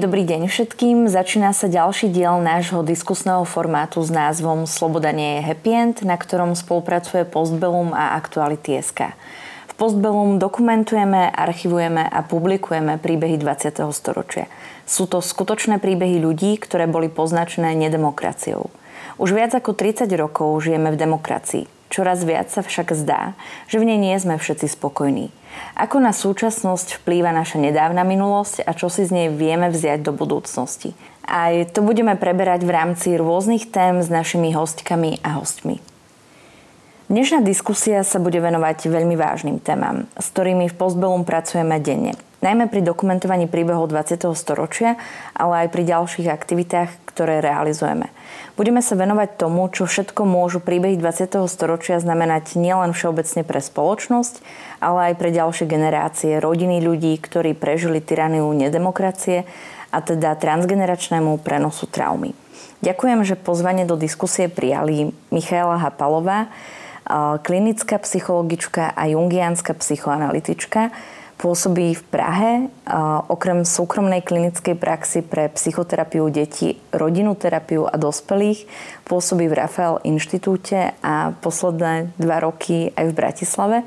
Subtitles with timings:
[0.00, 1.12] Dobrý deň všetkým.
[1.12, 6.16] Začína sa ďalší diel nášho diskusného formátu s názvom Sloboda nie je happy end, na
[6.16, 9.12] ktorom spolupracuje Postbellum a Aktuality.sk.
[9.68, 13.76] V Postbellum dokumentujeme, archivujeme a publikujeme príbehy 20.
[13.92, 14.48] storočia.
[14.88, 18.72] Sú to skutočné príbehy ľudí, ktoré boli poznačené nedemokraciou.
[19.20, 21.68] Už viac ako 30 rokov žijeme v demokracii.
[21.92, 23.36] Čoraz viac sa však zdá,
[23.68, 25.28] že v nej nie sme všetci spokojní.
[25.78, 30.12] Ako na súčasnosť vplýva naša nedávna minulosť a čo si z nej vieme vziať do
[30.12, 30.92] budúcnosti.
[31.24, 35.78] Aj to budeme preberať v rámci rôznych tém s našimi hostkami a hostmi.
[37.10, 42.14] Dnešná diskusia sa bude venovať veľmi vážnym témam, s ktorými v Postbellum pracujeme denne.
[42.40, 44.30] Najmä pri dokumentovaní príbehov 20.
[44.32, 44.96] storočia,
[45.36, 48.08] ale aj pri ďalších aktivitách, ktoré realizujeme.
[48.56, 51.36] Budeme sa venovať tomu, čo všetko môžu príbehy 20.
[51.52, 54.40] storočia znamenať nielen všeobecne pre spoločnosť,
[54.80, 59.44] ale aj pre ďalšie generácie, rodiny ľudí, ktorí prežili tyraniu nedemokracie
[59.92, 62.32] a teda transgeneračnému prenosu traumy.
[62.80, 66.48] Ďakujem, že pozvanie do diskusie prijali Michaela Hapalová,
[67.44, 70.88] klinická psychologička a jungiánska psychoanalytička,
[71.40, 72.52] Pôsobí v Prahe,
[73.32, 78.68] okrem súkromnej klinickej praxi pre psychoterapiu detí, rodinnú terapiu a dospelých.
[79.08, 83.78] Pôsobí v Rafael inštitúte a posledné dva roky aj v Bratislave.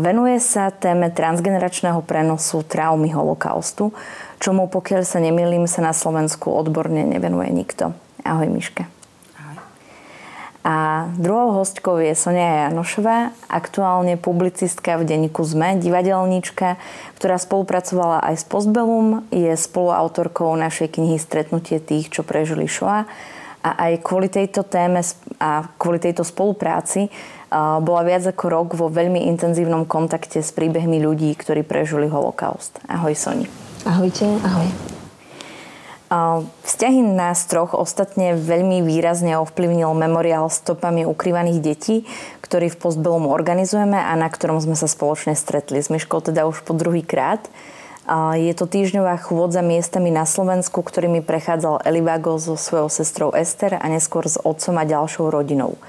[0.00, 3.96] Venuje sa téme transgeneračného prenosu traumy holokaustu,
[4.36, 7.96] čomu pokiaľ sa nemýlim, sa na Slovensku odborne nevenuje nikto.
[8.28, 8.84] Ahoj Miška.
[10.64, 16.80] A druhou hostkou je Sonia Janošová, aktuálne publicistka v denníku ZME, divadelníčka,
[17.20, 23.04] ktorá spolupracovala aj s Postbellum, je spoluautorkou našej knihy Stretnutie tých, čo prežili Shoah
[23.60, 25.04] a aj kvôli tejto téme
[25.36, 27.12] a kvôli tejto spolupráci
[27.54, 32.82] bola viac ako rok vo veľmi intenzívnom kontakte s príbehmi ľudí, ktorí prežili holokaust.
[32.90, 33.46] Ahoj Soni.
[33.86, 34.66] Ahojte, ahoj.
[36.66, 41.96] Vzťahy nás troch ostatne veľmi výrazne ovplyvnil memoriál stopami ukrývaných detí,
[42.42, 46.62] ktorý v Postbellum organizujeme a na ktorom sme sa spoločne stretli s Myškou teda už
[46.62, 47.42] po druhý krát.
[48.36, 53.86] Je to týždňová chôdza miestami na Slovensku, ktorými prechádzal Elivago so svojou sestrou Ester a
[53.88, 55.80] neskôr s otcom a ďalšou rodinou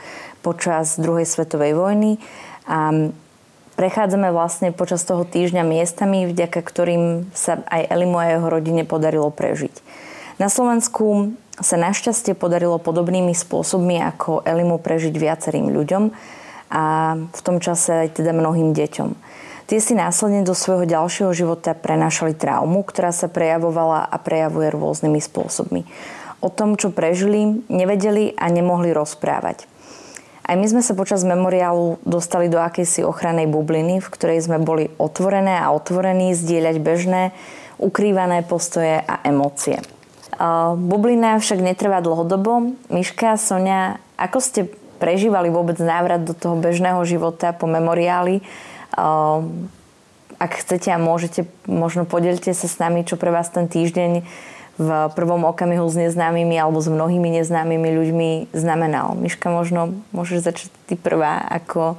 [0.45, 2.21] počas druhej svetovej vojny.
[2.69, 3.09] A
[3.73, 9.33] prechádzame vlastne počas toho týždňa miestami, vďaka ktorým sa aj Elimu a jeho rodine podarilo
[9.33, 9.73] prežiť.
[10.37, 16.03] Na Slovensku sa našťastie podarilo podobnými spôsobmi ako Elimu prežiť viacerým ľuďom
[16.69, 19.09] a v tom čase aj teda mnohým deťom.
[19.65, 25.17] Tie si následne do svojho ďalšieho života prenášali traumu, ktorá sa prejavovala a prejavuje rôznymi
[25.17, 25.81] spôsobmi.
[26.43, 29.65] O tom, čo prežili, nevedeli a nemohli rozprávať.
[30.45, 34.93] Aj my sme sa počas memoriálu dostali do akejsi ochrannej bubliny, v ktorej sme boli
[35.01, 37.33] otvorené a otvorení zdieľať bežné,
[37.81, 39.81] ukrývané postoje a emócie.
[40.77, 42.77] Bublina však netrvá dlhodobo.
[42.93, 44.69] Miška, Sonia, ako ste
[45.01, 48.45] prežívali vôbec návrat do toho bežného života po memoriáli?
[50.35, 54.21] Ak chcete a môžete, možno podelte sa s nami, čo pre vás ten týždeň
[54.75, 59.15] v prvom okamihu s neznámymi alebo s mnohými neznámymi ľuďmi znamenal.
[59.15, 61.95] Miška, možno môžeš začať ty prvá ako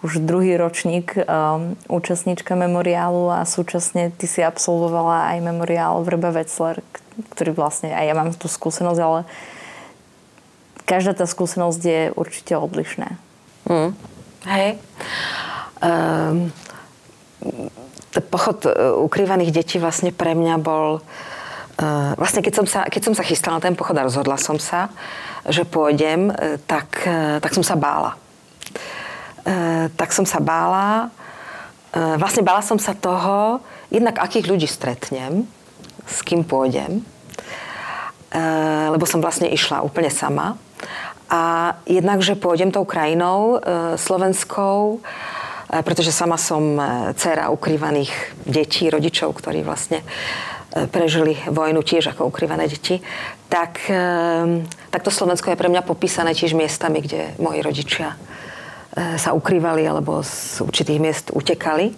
[0.00, 6.80] už druhý ročník um, účastníčka memoriálu a súčasne ty si absolvovala aj memoriál Vrba Vecler,
[7.36, 9.20] ktorý vlastne, aj ja mám tú skúsenosť, ale
[10.88, 13.16] každá tá skúsenosť je určite odlišná.
[13.68, 13.92] Mm.
[14.48, 14.68] Hej.
[15.84, 16.48] Um,
[18.32, 21.04] pochod uh, ukrývaných detí vlastne pre mňa bol uh,
[22.20, 24.92] vlastne keď som, sa, keď som sa chystala na ten pochod a rozhodla som sa,
[25.48, 28.20] že pôjdem, uh, tak, uh, tak som sa bála.
[29.44, 31.08] Uh, tak som sa bála.
[31.90, 33.58] Vlastne bála som sa toho,
[33.90, 35.42] jednak akých ľudí stretnem,
[36.06, 37.02] s kým pôjdem,
[38.30, 38.42] e,
[38.90, 40.56] lebo som vlastne išla úplne sama.
[41.30, 46.78] A jednak, že pôjdem tou krajinou e, slovenskou, e, pretože sama som
[47.14, 48.10] dcera ukrývaných
[48.46, 50.02] detí, rodičov, ktorí vlastne
[50.70, 53.02] prežili vojnu tiež ako ukrývané deti,
[53.50, 53.82] tak,
[54.90, 58.14] tak to Slovensko je pre mňa popísané tiež miestami, kde moji rodičia
[58.94, 61.94] sa ukrývali alebo z určitých miest utekali.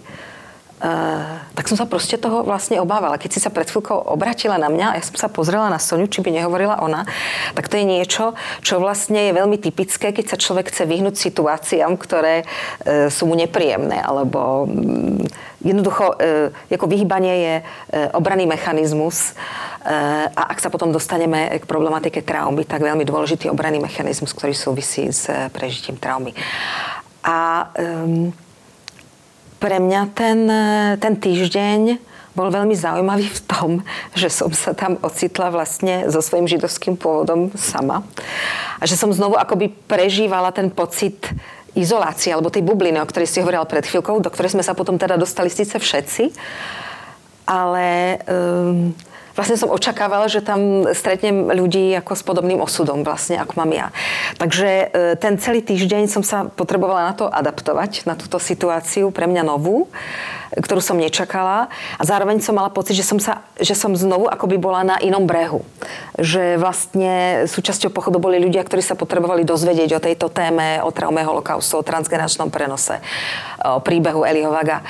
[0.83, 3.15] Uh, tak som sa proste toho vlastne obávala.
[3.15, 6.11] Keď si sa pred chvíľkou obratila na mňa a ja som sa pozrela na Soniu,
[6.11, 7.07] či by nehovorila ona,
[7.55, 11.95] tak to je niečo, čo vlastne je veľmi typické, keď sa človek chce vyhnúť situáciám,
[11.95, 15.23] ktoré uh, sú mu nepríjemné, alebo um,
[15.63, 19.39] jednoducho uh, ako vyhýbanie je uh, obranný mechanizmus
[19.87, 24.51] uh, a ak sa potom dostaneme k problematike traumy, tak veľmi dôležitý obranný mechanizmus, ktorý
[24.51, 26.35] súvisí s prežitím traumy.
[27.23, 28.35] A um,
[29.63, 30.39] pre mňa ten,
[30.99, 33.69] ten týždeň bol veľmi zaujímavý v tom,
[34.11, 38.03] že som sa tam ocitla vlastne so svojím židovským pôvodom sama.
[38.81, 41.31] A že som znovu akoby prežívala ten pocit
[41.77, 44.99] izolácie, alebo tej bubliny, o ktorej si hovorila pred chvíľkou, do ktorej sme sa potom
[44.99, 46.35] teda dostali síce všetci,
[47.47, 48.91] ale um,
[49.33, 53.87] vlastne som očakávala, že tam stretnem ľudí ako s podobným osudom vlastne, ako mám ja.
[54.37, 54.85] Takže e,
[55.17, 59.89] ten celý týždeň som sa potrebovala na to adaptovať, na túto situáciu, pre mňa novú
[60.57, 64.61] ktorú som nečakala a zároveň som mala pocit, že som, sa, že som znovu akoby
[64.61, 65.65] bola na inom brehu.
[66.17, 71.25] Že vlastne súčasťou pochodu boli ľudia, ktorí sa potrebovali dozvedieť o tejto téme, o traume
[71.25, 73.01] holokaustu, o transgeneračnom prenose,
[73.65, 74.85] o príbehu Eliho Vaga.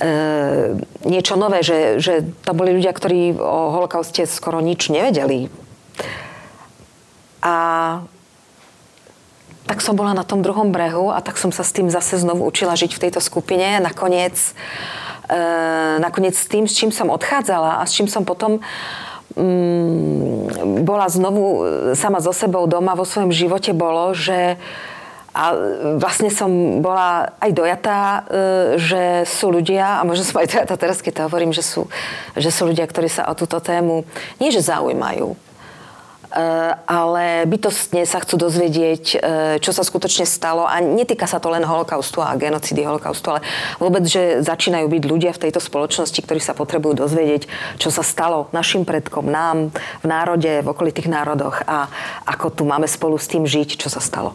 [0.00, 5.52] E, niečo nové, že, že to boli ľudia, ktorí o holokauste skoro nič nevedeli.
[7.42, 7.54] A
[9.66, 12.42] tak som bola na tom druhom brehu a tak som sa s tým zase znovu
[12.42, 13.78] učila žiť v tejto skupine.
[13.78, 14.34] Nakoniec,
[15.30, 15.38] e,
[16.02, 18.58] nakoniec s tým, s čím som odchádzala a s čím som potom
[19.38, 21.58] mm, bola znovu e,
[21.94, 24.58] sama so sebou doma vo svojom živote bolo, že
[25.32, 25.56] a
[25.96, 28.20] vlastne som bola aj dojatá, e,
[28.76, 31.88] že sú ľudia, a možno som aj dojatá teraz, keď to hovorím, že sú,
[32.36, 34.04] že sú ľudia, ktorí sa o túto tému
[34.36, 35.32] nie že zaujímajú,
[36.88, 39.18] ale bytostne sa chcú dozvedieť, eh,
[39.60, 43.40] čo sa skutočne stalo a netýka sa to len holokaustu a genocidy holokaustu, ale
[43.76, 47.46] vôbec, že začínajú byť ľudia v tejto spoločnosti, ktorí sa potrebujú dozvedieť,
[47.76, 51.92] čo sa stalo našim predkom, nám, v národe, v okolitých národoch a
[52.24, 54.32] ako tu máme spolu s tým žiť, čo sa stalo.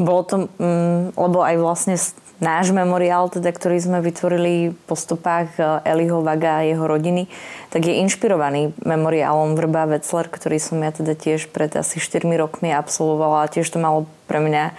[0.00, 1.96] Bolo to, mm, lebo aj vlastne
[2.40, 7.28] náš memoriál, teda, ktorý sme vytvorili po stopách eh, Eliho Vaga a jeho rodiny,
[7.68, 12.72] tak je inšpirovaný memoriálom Vrba Vecler, ktorý som ja teda tiež pred asi 4 rokmi
[12.72, 14.74] absolvovala a tiež to malo pre mňa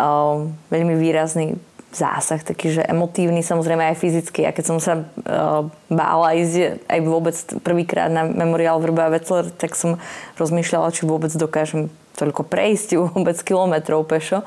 [0.00, 1.54] uh, veľmi výrazný
[1.94, 4.44] zásah, taký, že emotívny, samozrejme aj fyzický.
[4.44, 9.78] A keď som sa uh, bála ísť aj vôbec prvýkrát na memoriál Vrba Vecler, tak
[9.78, 9.96] som
[10.36, 11.88] rozmýšľala, či vôbec dokážem
[12.18, 14.42] toľko prejsť vôbec kilometrov pešo.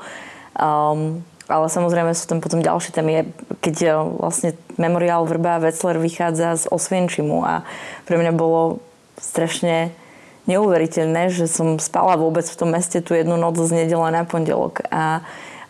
[0.54, 3.28] Um, ale samozrejme sú tam potom ďalšie témy,
[3.60, 3.88] keď e,
[4.22, 7.66] vlastne memoriál Vrba Vecler vychádza z Osvienčimu a
[8.06, 8.80] pre mňa bolo
[9.18, 9.92] strašne
[10.48, 14.86] neuveriteľné, že som spala vôbec v tom meste tú jednu noc z nedele na pondelok.
[14.88, 15.20] A,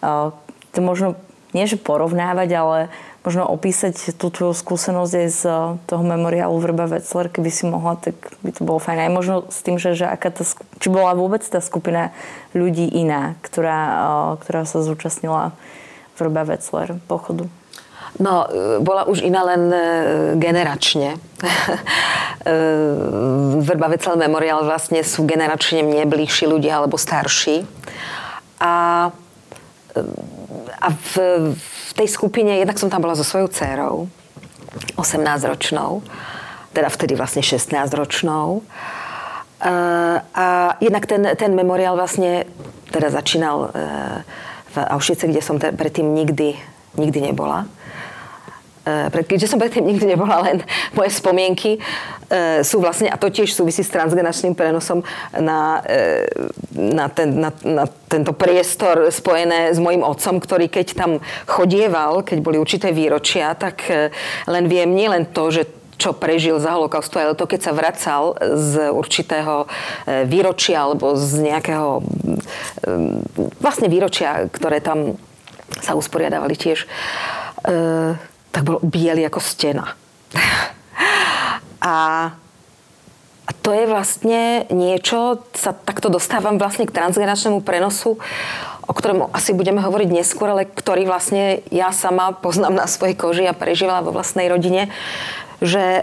[0.00, 0.30] a
[0.70, 1.18] to možno
[1.50, 2.78] nie že porovnávať, ale
[3.20, 5.42] možno opísať tú tvoju skúsenosť aj z
[5.84, 8.96] toho memoriálu Vrba Vecler, keby si mohla, tak by to bolo fajn.
[8.96, 10.40] Aj možno s tým, že, že aká tá,
[10.80, 12.16] či bola vôbec tá skupina
[12.56, 13.80] ľudí iná, ktorá,
[14.40, 15.52] ktorá sa zúčastnila
[16.16, 17.44] Vrba Vecler pochodu.
[18.18, 19.62] No, e, bola už iná len
[20.40, 21.20] generačne.
[23.60, 27.68] Vrba Vecel Memorial vlastne sú generačne mne bližší ľudia alebo starší.
[28.64, 29.08] A,
[30.80, 31.14] a v,
[31.56, 34.08] v tej skupine, jednak som tam bola so svojou dcerou,
[34.96, 36.00] 18-ročnou,
[36.72, 38.62] teda vtedy vlastne 16-ročnou.
[40.34, 40.46] A
[40.80, 42.48] jednak ten, ten memoriál vlastne
[42.88, 43.74] teda začínal
[44.70, 46.56] v Auschwitze, kde som predtým nikdy,
[46.96, 47.66] nikdy nebola.
[48.80, 50.64] E, keďže som predtým nikdy nebola, len
[50.96, 51.80] moje spomienky e,
[52.64, 55.04] sú vlastne, a to tiež súvisí s transgeneračným prenosom
[55.36, 56.24] na, e,
[56.72, 62.38] na, ten, na, na tento priestor spojené s mojim otcom, ktorý keď tam chodieval, keď
[62.40, 63.84] boli určité výročia, tak
[64.48, 65.62] len viem nielen to, že
[66.00, 69.68] čo prežil za holokaustu, ale to, keď sa vracal z určitého
[70.24, 72.00] výročia alebo z nejakého
[73.60, 75.20] vlastne výročia, ktoré tam
[75.84, 76.88] sa usporiadavali tiež
[78.50, 79.94] tak bol biely ako stena.
[81.82, 81.94] a,
[83.60, 88.18] to je vlastne niečo, sa takto dostávam vlastne k transgeneračnému prenosu,
[88.86, 93.44] o ktorom asi budeme hovoriť neskôr, ale ktorý vlastne ja sama poznám na svojej koži
[93.46, 94.90] a prežívala vo vlastnej rodine,
[95.62, 96.02] že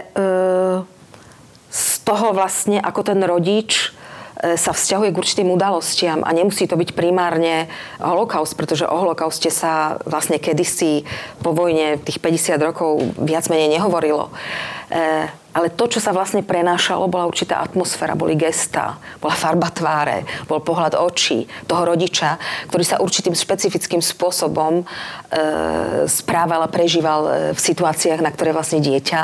[1.68, 3.92] z toho vlastne ako ten rodič
[4.38, 7.66] sa vzťahuje k určitým udalostiam a nemusí to byť primárne
[7.98, 11.02] holokaust, pretože o holokauste sa vlastne kedysi
[11.42, 14.30] po vojne tých 50 rokov viac menej nehovorilo.
[14.88, 15.26] E,
[15.58, 20.62] ale to, čo sa vlastne prenášalo, bola určitá atmosféra, boli gesta, bola farba tváre, bol
[20.62, 22.38] pohľad očí toho rodiča,
[22.70, 24.84] ktorý sa určitým špecifickým spôsobom e,
[26.06, 29.20] správal a prežíval e, v situáciách, na ktoré vlastne dieťa,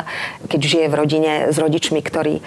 [0.50, 2.42] keď žije v rodine s rodičmi, ktorí e,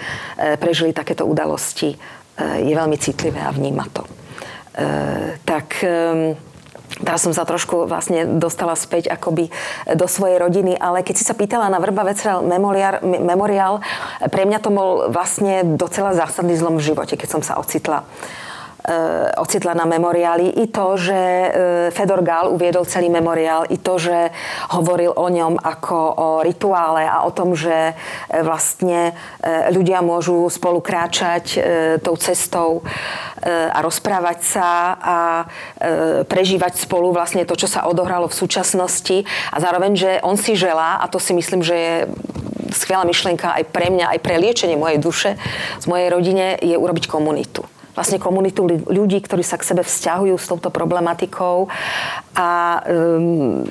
[0.60, 1.96] prežili takéto udalosti,
[2.38, 4.02] je veľmi citlivé a vníma to.
[4.04, 4.10] E,
[5.42, 6.38] tak ehm,
[6.98, 9.52] Teraz som sa trošku vlastne dostala späť akoby
[9.92, 13.84] do svojej rodiny, ale keď si sa pýtala na Vrba Vecrel memoriál, memoriál,
[14.32, 18.08] pre mňa to bol vlastne docela zásadný zlom v živote, keď som sa ocitla
[19.36, 20.64] ocitla na memoriáli.
[20.64, 21.20] I to, že
[21.92, 24.32] Fedor Gál uviedol celý memoriál, i to, že
[24.72, 27.92] hovoril o ňom ako o rituále a o tom, že
[28.32, 29.12] vlastne
[29.70, 31.60] ľudia môžu spolu kráčať
[32.00, 32.80] tou cestou
[33.46, 35.18] a rozprávať sa a
[36.24, 40.98] prežívať spolu vlastne to, čo sa odohralo v súčasnosti a zároveň, že on si želá,
[40.98, 41.94] a to si myslím, že je
[42.72, 45.30] skvelá myšlienka aj pre mňa, aj pre liečenie mojej duše,
[45.80, 47.64] z mojej rodine, je urobiť komunitu
[47.98, 51.66] vlastne komunitu ľudí, ktorí sa k sebe vzťahujú s touto problematikou.
[52.38, 52.48] A
[52.86, 53.66] um,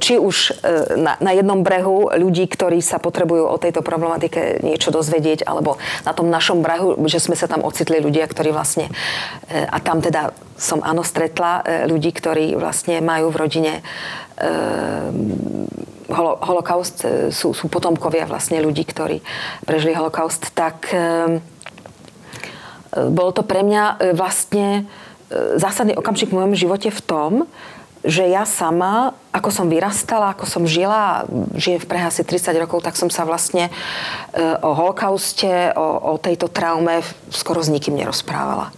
[0.00, 4.88] či už e, na, na jednom brehu ľudí, ktorí sa potrebujú o tejto problematike niečo
[4.88, 5.76] dozvedieť, alebo
[6.08, 8.88] na tom našom brehu, že sme sa tam ocitli ľudia, ktorí vlastne,
[9.52, 13.72] e, a tam teda som áno stretla e, ľudí, ktorí vlastne majú v rodine
[16.12, 19.24] holo, holokaust, sú, sú potomkovia vlastne ľudí, ktorí
[19.64, 20.92] prežili holokaust, tak
[23.12, 24.88] bolo to pre mňa vlastne
[25.58, 27.32] zásadný okamžik v mojom živote v tom,
[28.06, 31.26] že ja sama, ako som vyrastala, ako som žila,
[31.58, 33.66] žijem v Prahe asi 30 rokov, tak som sa vlastne
[34.62, 37.02] o holokauste, o, o tejto traume
[37.34, 38.70] skoro s nikým nerozprávala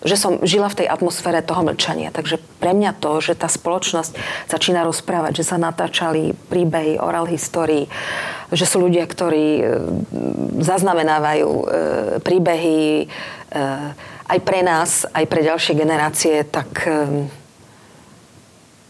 [0.00, 2.08] že som žila v tej atmosfére toho mlčania.
[2.08, 4.16] Takže pre mňa to, že tá spoločnosť
[4.48, 7.84] začína rozprávať, že sa natáčali príbehy, oral history,
[8.50, 9.64] že sú ľudia, ktorí e,
[10.64, 11.64] zaznamenávajú e,
[12.24, 13.06] príbehy e,
[14.30, 16.86] aj pre nás, aj pre ďalšie generácie, tak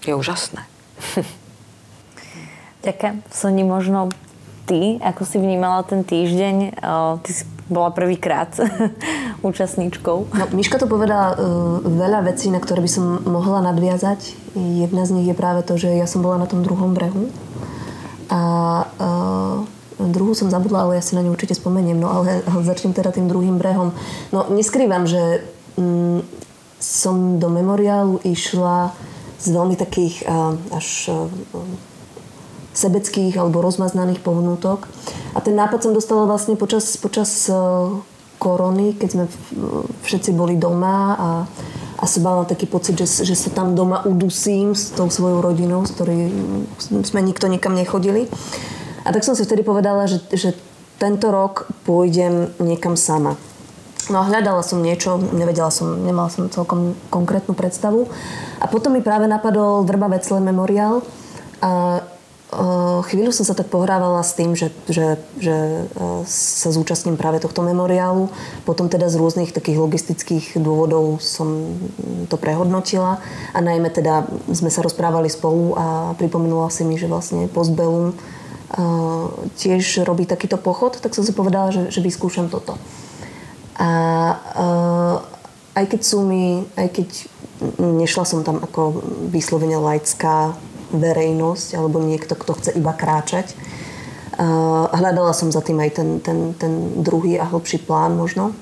[0.04, 0.68] je úžasné.
[2.86, 3.16] Ďakujem.
[3.32, 4.12] Soni, možno
[4.68, 6.76] ty, ako si vnímala ten týždeň?
[7.24, 8.50] Ty si bola prvýkrát
[9.46, 10.18] účastníčkou.
[10.34, 14.36] No, Miška to povedala uh, veľa vecí, na ktoré by som mohla nadviazať.
[14.58, 17.30] Jedna z nich je práve to, že ja som bola na tom druhom brehu.
[18.30, 18.42] A
[18.84, 19.62] uh,
[19.96, 21.96] druhú som zabudla, ale ja si na ňu určite spomeniem.
[21.96, 23.94] No ale, ale začnem teda tým druhým brehom.
[24.34, 25.46] No neskrývam, že
[25.78, 26.26] um,
[26.82, 28.90] som do memoriálu išla
[29.40, 31.30] z veľmi takých uh, až uh,
[32.80, 34.88] sebeckých alebo rozmaznaných pohnútok.
[35.36, 37.54] A ten nápad som dostala vlastne počas, počas e,
[38.40, 39.24] korony, keď sme
[40.00, 41.30] všetci boli doma a,
[42.00, 45.84] a som mala taký pocit, že, že sa tam doma udusím s tou svojou rodinou,
[45.84, 46.32] s ktorou
[47.04, 48.24] sme nikto nikam nechodili.
[49.04, 50.56] A tak som si vtedy povedala, že, že
[50.96, 53.36] tento rok pôjdem niekam sama.
[54.08, 58.10] No a hľadala som niečo, nevedela som, nemala som celkom konkrétnu predstavu.
[58.58, 61.04] A potom mi práve napadol Vrba Veclen Memorial.
[61.60, 62.02] A
[63.06, 65.86] chvíľu som sa tak pohrávala s tým, že, že, že
[66.26, 68.26] sa zúčastním práve tohto memoriálu.
[68.66, 71.78] Potom teda z rôznych takých logistických dôvodov som
[72.26, 73.22] to prehodnotila
[73.54, 75.86] a najmä teda sme sa rozprávali spolu a
[76.18, 78.18] pripomenula si mi, že vlastne Postbellum
[79.58, 82.78] tiež robí takýto pochod, tak som si povedala, že, že vyskúšam toto.
[83.78, 83.90] A
[85.74, 87.08] aj keď sú mi, aj keď
[87.78, 90.54] nešla som tam ako vyslovene laická
[90.90, 93.54] verejnosť alebo niekto, kto chce iba kráčať.
[94.90, 98.56] Hľadala som za tým aj ten, ten, ten druhý a hlbší plán možno.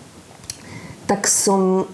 [1.06, 1.86] Tak som...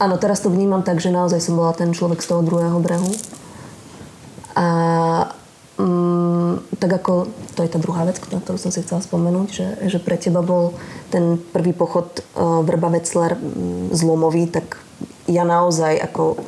[0.00, 3.12] Áno, teraz to vnímam tak, že naozaj som bola ten človek z toho druhého brehu.
[4.56, 4.66] A
[5.76, 9.66] mm, tak ako, to je tá druhá vec, na ktorú som si chcela spomenúť, že,
[9.86, 10.74] že pre teba bol
[11.12, 14.80] ten prvý pochod uh, Vrba Vecler mm, zlomový, tak
[15.30, 16.42] ja naozaj ako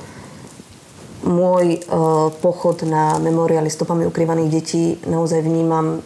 [1.23, 6.02] môj uh, pochod na memoriály stopami ukrývaných detí naozaj vnímam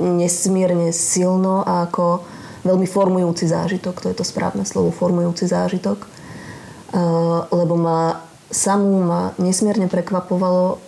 [0.00, 2.22] nesmierne silno a ako
[2.64, 9.34] veľmi formujúci zážitok, to je to správne slovo, formujúci zážitok, uh, lebo ma samú ma
[9.36, 10.80] nesmierne prekvapovalo,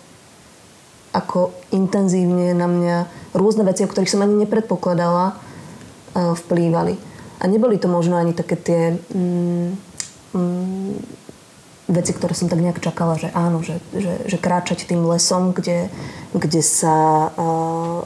[1.17, 2.97] ako intenzívne na mňa
[3.33, 6.97] rôzne veci, o ktorých som ani nepredpokladala, uh, vplývali.
[7.41, 9.69] A neboli to možno ani také tie mm,
[10.33, 11.25] mm,
[11.87, 15.87] veci, ktoré som tak nejak čakala, že áno, že, že, že kráčať tým lesom, kde,
[16.35, 18.02] kde sa uh,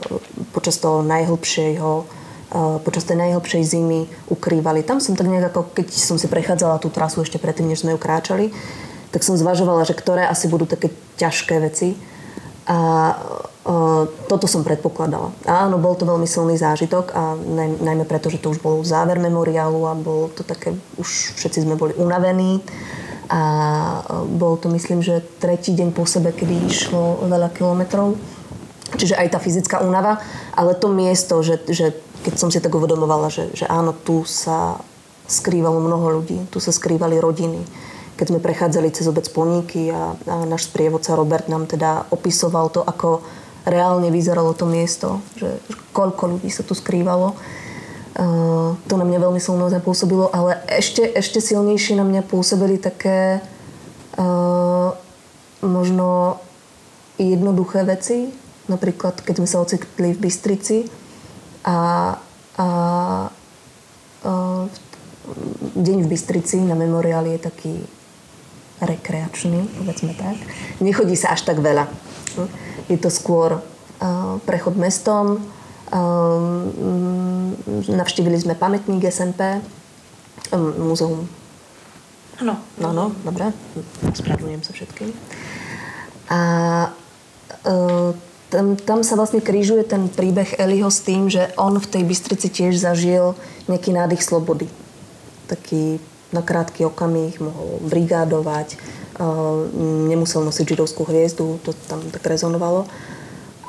[0.53, 4.85] počas toho najhlbšieho uh, počas tej najhlbšej zimy ukrývali.
[4.85, 7.97] Tam som tak nejak ako, keď som si prechádzala tú trasu ešte predtým, než sme
[7.97, 8.53] ju kráčali,
[9.09, 11.97] tak som zvažovala, že ktoré asi budú také ťažké veci.
[12.69, 12.77] A
[13.17, 15.33] uh, toto som predpokladala.
[15.49, 18.85] A áno, bol to veľmi silný zážitok a naj, najmä preto, že to už bol
[18.85, 22.61] záver memoriálu a bolo to také, už všetci sme boli unavení
[23.31, 23.41] a
[24.27, 28.19] bol to myslím, že tretí deň po sebe, kedy išlo veľa kilometrov.
[28.91, 30.19] Čiže aj tá fyzická únava,
[30.51, 31.95] ale to miesto, že, že
[32.27, 34.83] keď som si tak uvedomovala, že, že áno, tu sa
[35.31, 37.63] skrývalo mnoho ľudí, tu sa skrývali rodiny.
[38.19, 42.83] Keď sme prechádzali cez obec Poníky a, a náš sprievodca Robert nám teda opisoval to,
[42.83, 43.23] ako
[43.63, 45.55] reálne vyzeralo to miesto, že
[45.95, 47.39] koľko ľudí sa tu skrývalo.
[48.11, 53.39] To na mňa veľmi silno zapôsobilo, ale ešte, ešte silnejšie na mňa pôsobili také
[55.63, 56.39] možno
[57.15, 58.33] jednoduché veci.
[58.67, 60.77] Napríklad, keď sme sa ocitli v Bystrici
[61.65, 62.13] a,
[62.55, 62.67] a
[64.23, 64.65] uh,
[65.75, 67.73] deň v Bystrici na memoriáli je taký
[68.81, 70.35] rekreačný, povedzme tak.
[70.81, 71.85] Nechodí sa až tak veľa.
[72.89, 73.61] Je to skôr
[74.49, 75.45] prechod mestom,
[75.91, 77.51] Um,
[77.91, 79.59] navštívili sme pamätník SNP,
[80.55, 81.27] um, múzeum.
[82.39, 82.55] Áno.
[82.79, 83.51] No, no, dobre.
[84.15, 85.11] Spravedlňujem sa všetkým.
[86.31, 86.39] A
[87.67, 88.15] uh,
[88.47, 92.47] tam, tam sa vlastne krížuje ten príbeh Eliho s tým, že on v tej Bystrici
[92.47, 93.35] tiež zažil
[93.67, 94.71] nejaký nádych slobody.
[95.51, 95.99] Taký
[96.31, 98.79] na krátky okamih mohol brigádovať,
[99.19, 99.67] uh,
[100.07, 102.87] nemusel nosiť židovskú hviezdu, to tam tak rezonovalo.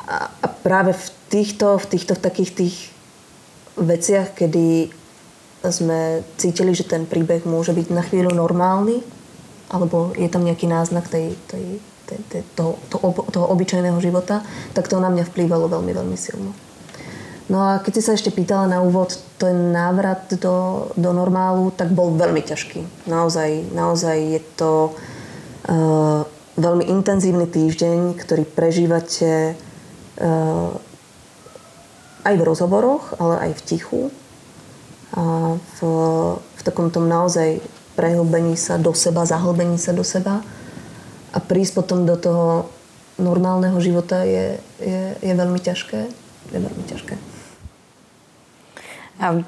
[0.07, 2.77] A, a práve v týchto, v týchto takých tých
[3.81, 4.93] veciach, kedy
[5.65, 9.01] sme cítili, že ten príbeh môže byť na chvíľu normálny,
[9.73, 14.45] alebo je tam nejaký náznak tej, tej, tej, tej, toho, toho, toho obyčajného života,
[14.77, 16.53] tak to na mňa vplývalo veľmi, veľmi silno.
[17.49, 21.91] No a keď si sa ešte pýtala na úvod, ten návrat do, do normálu, tak
[21.91, 23.09] bol veľmi ťažký.
[23.11, 26.23] Naozaj, naozaj je to uh,
[26.57, 29.59] veľmi intenzívny týždeň, ktorý prežívate
[30.23, 30.71] uh,
[32.23, 34.01] aj v rozhovoroch, ale aj v tichu.
[35.13, 35.79] A v,
[36.39, 37.61] v takom tom naozaj
[37.99, 40.41] prehlbení sa do seba, zahlbení sa do seba.
[41.33, 42.69] A prísť potom do toho
[43.21, 46.01] normálneho života je, je, je veľmi ťažké.
[46.53, 47.15] Je veľmi ťažké.
[49.21, 49.39] A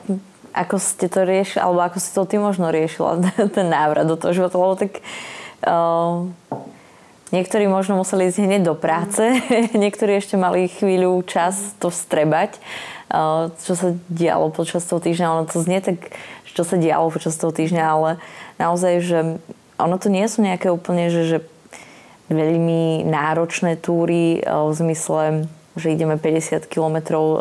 [0.54, 3.24] ako ste to riešili, alebo ako si to ty možno riešila,
[3.56, 5.02] ten návrat do toho života, lebo tak
[5.66, 6.28] uh,
[7.34, 9.18] Niektorí možno museli ísť hneď do práce,
[9.74, 12.62] niektorí ešte mali chvíľu čas to vstrebať,
[13.66, 15.34] čo sa dialo počas toho týždňa.
[15.34, 16.14] Ono to znie tak,
[16.46, 18.10] čo sa dialo počas toho týždňa, ale
[18.62, 19.18] naozaj, že
[19.82, 21.38] ono to nie sú nejaké úplne, že, že
[22.30, 27.40] veľmi náročné túry v zmysle že ideme 50 kilometrov uh,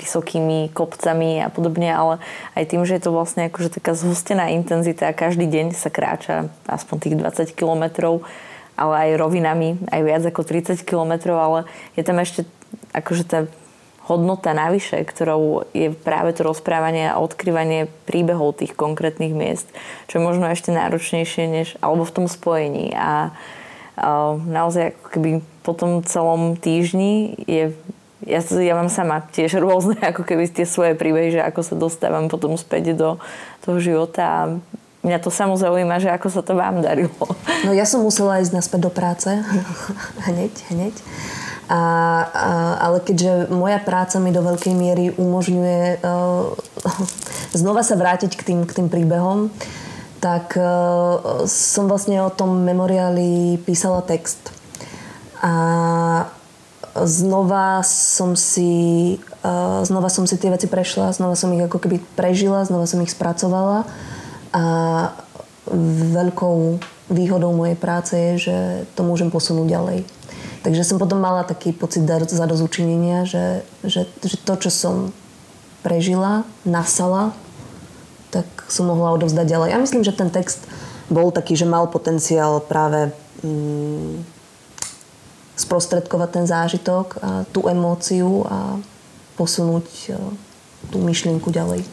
[0.00, 2.16] vysokými kopcami a podobne, ale
[2.56, 6.48] aj tým, že je to vlastne akože taká zhustená intenzita a každý deň sa kráča
[6.64, 8.24] aspoň tých 20 kilometrov
[8.76, 11.64] ale aj rovinami, aj viac ako 30 km, ale
[11.96, 12.44] je tam ešte
[12.92, 13.38] akože tá
[14.06, 19.66] hodnota navyše, ktorou je práve to rozprávanie a odkrývanie príbehov tých konkrétnych miest,
[20.06, 22.94] čo je možno ešte náročnejšie než, alebo v tom spojení.
[22.94, 23.34] A,
[23.98, 25.30] a naozaj ako keby
[25.66, 27.74] po tom celom týždni je
[28.26, 32.30] ja, ja mám sama tiež rôzne ako keby tie svoje príbehy, že ako sa dostávam
[32.30, 33.18] potom späť do
[33.66, 34.40] toho života a
[35.06, 37.14] Mňa to samo zaujíma, že ako sa to vám darilo.
[37.62, 39.30] No ja som musela ísť naspäť do práce.
[40.26, 40.94] hneď, hneď.
[41.70, 41.80] A, a,
[42.90, 46.50] ale keďže moja práca mi do veľkej miery umožňuje uh,
[47.62, 49.54] znova sa vrátiť k tým, k tým príbehom,
[50.18, 54.50] tak uh, som vlastne o tom memoriáli písala text.
[55.38, 56.26] A
[56.98, 59.14] znova som si
[59.46, 62.98] uh, znova som si tie veci prešla, znova som ich ako keby prežila, znova som
[63.06, 63.86] ich spracovala
[64.56, 64.64] a
[66.16, 66.80] veľkou
[67.12, 68.56] výhodou mojej práce je, že
[68.96, 69.98] to môžem posunúť ďalej.
[70.64, 74.96] Takže som potom mala taký pocit zadozučinenia, že, že, že to, čo som
[75.86, 77.36] prežila, nasala,
[78.34, 79.68] tak som mohla odovzdať ďalej.
[79.70, 80.66] Ja myslím, že ten text
[81.06, 83.14] bol taký, že mal potenciál práve
[83.46, 84.26] mm,
[85.54, 88.82] sprostredkovať ten zážitok a tú emóciu a
[89.38, 90.18] posunúť e,
[90.90, 91.86] tú myšlienku ďalej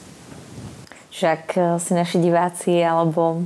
[1.14, 3.46] však e, si naši diváci alebo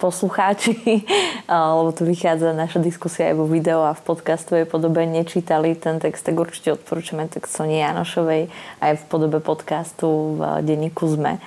[0.00, 1.04] poslucháči,
[1.78, 6.26] lebo tu vychádza naša diskusia aj vo video a v podcastovej podobe nečítali ten text,
[6.26, 8.50] tak určite odporúčame text Soni Janošovej
[8.82, 11.38] aj v podobe podcastu v denníku ZME.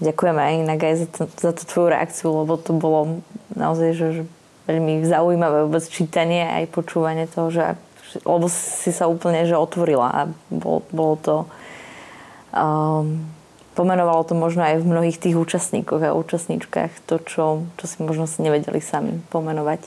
[0.00, 3.20] Ďakujeme aj inak aj za, to, za tú tvoju reakciu, lebo to bolo
[3.52, 4.22] naozaj že, že
[4.64, 7.76] veľmi zaujímavé vôbec čítanie aj počúvanie toho, že
[8.24, 11.36] lebo si sa úplne že otvorila a bolo, bolo to
[12.50, 13.22] um,
[13.74, 17.44] pomenovalo to možno aj v mnohých tých účastníkoch a účastníčkach to, čo,
[17.78, 19.86] čo si možno si nevedeli sami pomenovať.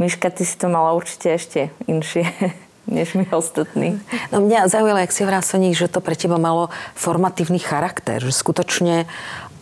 [0.00, 2.26] Miška, ty si to mala určite ešte inšie
[2.90, 4.00] než my ostatní.
[4.34, 8.34] No mňa zaujalo, jak si vrát Soník, že to pre teba malo formatívny charakter, že
[8.34, 9.06] skutočne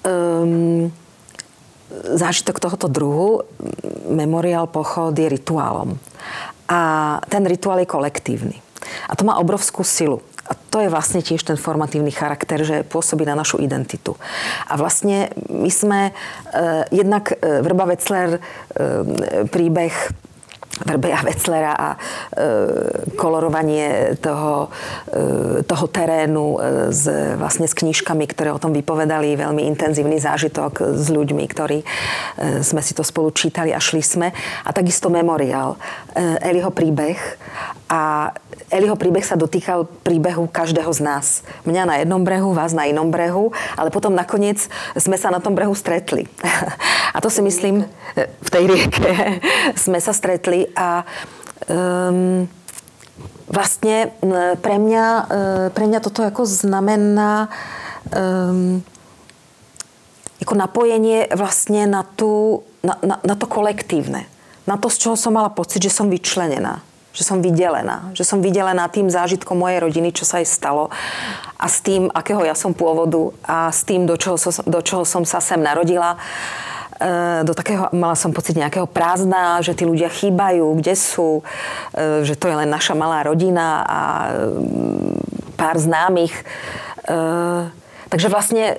[0.07, 0.88] um,
[1.90, 3.44] zážitok tohoto druhu,
[4.09, 5.96] memoriál pochod je rituálom.
[6.68, 6.81] A
[7.28, 8.57] ten rituál je kolektívny.
[9.09, 10.20] A to má obrovskú silu.
[10.48, 14.16] A to je vlastne tiež ten formatívny charakter, že pôsobí na našu identitu.
[14.68, 16.12] A vlastne my sme, e,
[16.92, 18.40] jednak e, Vrba Vecler e,
[19.48, 19.92] príbeh
[20.78, 21.98] Verbeja Veclera a e,
[23.18, 24.70] kolorovanie toho,
[25.11, 26.58] e, toho terénu e,
[26.94, 31.87] s, vlastne s knižkami, ktoré o tom vypovedali, veľmi intenzívny zážitok s ľuďmi, ktorí e,
[32.62, 34.30] sme si to spolu čítali a šli sme.
[34.62, 35.74] A takisto memoriál,
[36.14, 37.18] e, Eliho príbeh
[37.88, 38.33] a
[38.68, 41.27] Eliho príbeh sa dotýkal príbehu každého z nás.
[41.64, 43.48] Mňa na jednom brehu, vás na inom brehu,
[43.81, 46.29] ale potom nakoniec sme sa na tom brehu stretli.
[47.16, 47.88] A to si myslím,
[48.44, 49.40] v tej rieke
[49.88, 51.01] sme sa stretli a
[51.64, 52.44] um,
[53.48, 54.12] vlastne
[54.61, 57.48] pre mňa, e, pre mňa toto ako znamená
[58.12, 58.85] um,
[60.44, 64.29] ako napojenie vlastne na, tú, na, na, na to kolektívne.
[64.68, 66.85] Na to, z čoho som mala pocit, že som vyčlenená
[67.18, 68.14] že som vydelená.
[68.14, 70.87] Že som vydelená tým zážitkom mojej rodiny, čo sa jej stalo
[71.59, 75.02] a s tým, akého ja som pôvodu a s tým, do čoho, som, do čoho
[75.02, 80.07] som sa sem narodila e, do takého, mala som pocit nejakého prázdna, že tí ľudia
[80.07, 81.42] chýbajú, kde sú,
[81.90, 84.00] e, že to je len naša malá rodina a
[84.38, 86.46] mm, pár známych.
[87.02, 87.18] E,
[88.07, 88.78] takže vlastne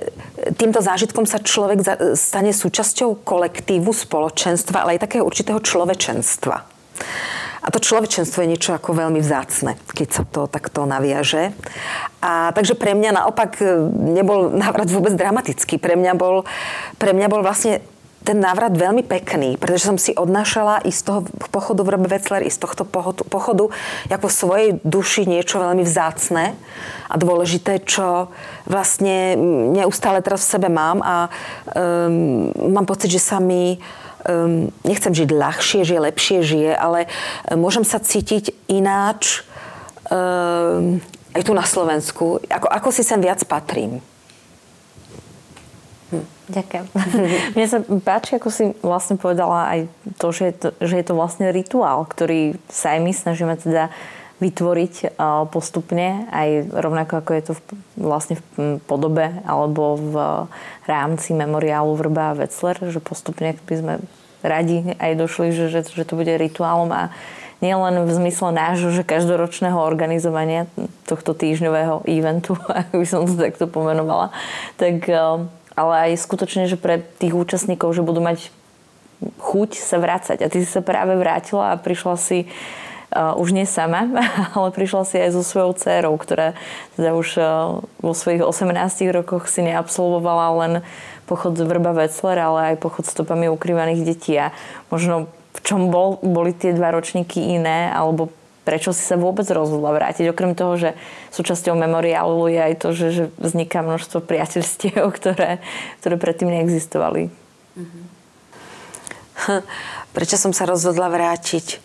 [0.56, 1.84] týmto zážitkom sa človek
[2.16, 6.80] stane súčasťou kolektívu, spoločenstva, ale aj takého určitého človečenstva.
[7.60, 11.52] A to človečenstvo je niečo ako veľmi vzácne, keď sa to takto naviaže.
[12.24, 13.66] A takže pre mňa naopak e,
[14.16, 15.76] nebol návrat vôbec dramatický.
[15.76, 16.48] Pre mňa bol,
[16.96, 17.84] pre mňa bol vlastne
[18.20, 21.20] ten návrat veľmi pekný, pretože som si odnášala i z toho
[21.50, 22.84] pochodu v Robe Wetzler, i z tohto
[23.26, 23.72] pochodu,
[24.12, 26.54] ako v svojej duši niečo veľmi vzácne
[27.08, 28.28] a dôležité, čo
[28.68, 29.40] vlastne
[29.74, 31.32] neustále teraz v sebe mám a
[31.74, 33.80] um, mám pocit, že sa mi
[34.30, 37.10] um, nechcem žiť ľahšie, žije lepšie, žije, ale
[37.50, 39.42] e, môžem sa cítiť ináč
[40.14, 41.02] um,
[41.34, 42.38] aj tu na Slovensku.
[42.46, 44.06] Ako, ako si sem viac patrím.
[46.14, 46.26] Hm.
[46.54, 46.86] Ďakujem.
[47.58, 49.80] Mne sa páči, ako si vlastne povedala aj
[50.22, 53.90] to, že je to, že je to vlastne rituál, ktorý sa aj my snažíme teda
[54.40, 55.20] vytvoriť
[55.52, 57.62] postupne, aj rovnako ako je to v,
[58.00, 60.16] vlastne v podobe alebo v
[60.88, 63.94] rámci memoriálu Vrba a Wetzler, že postupne by sme
[64.46, 67.04] radi aj došli, že, že, že to bude rituálom a
[67.60, 70.68] nie len v zmysle nášho, že každoročného organizovania
[71.04, 74.32] tohto týždňového eventu, ak by som to takto pomenovala,
[74.80, 75.04] tak,
[75.76, 78.52] ale aj skutočne, že pre tých účastníkov, že budú mať
[79.20, 80.44] chuť sa vrácať.
[80.44, 82.48] A ty si sa práve vrátila a prišla si
[83.10, 84.06] Uh, už nie sama,
[84.54, 86.54] ale prišla si aj so svojou dcerou, ktorá
[86.94, 88.70] teda už uh, vo svojich 18
[89.10, 90.74] rokoch si neabsolvovala len
[91.30, 94.34] pochod z Vrba Vecler, ale aj pochod stopami ukrývaných detí.
[94.34, 94.50] A
[94.90, 98.34] možno v čom bol, boli tie dva ročníky iné, alebo
[98.66, 100.34] prečo si sa vôbec rozhodla vrátiť.
[100.34, 100.90] Okrem toho, že
[101.34, 105.62] súčasťou memoriálu je aj to, že, že vzniká množstvo priateľstiev, ktoré,
[106.02, 107.30] ktoré predtým neexistovali.
[107.78, 108.00] Mhm.
[110.18, 111.80] Prečo som sa rozhodla vrátiť?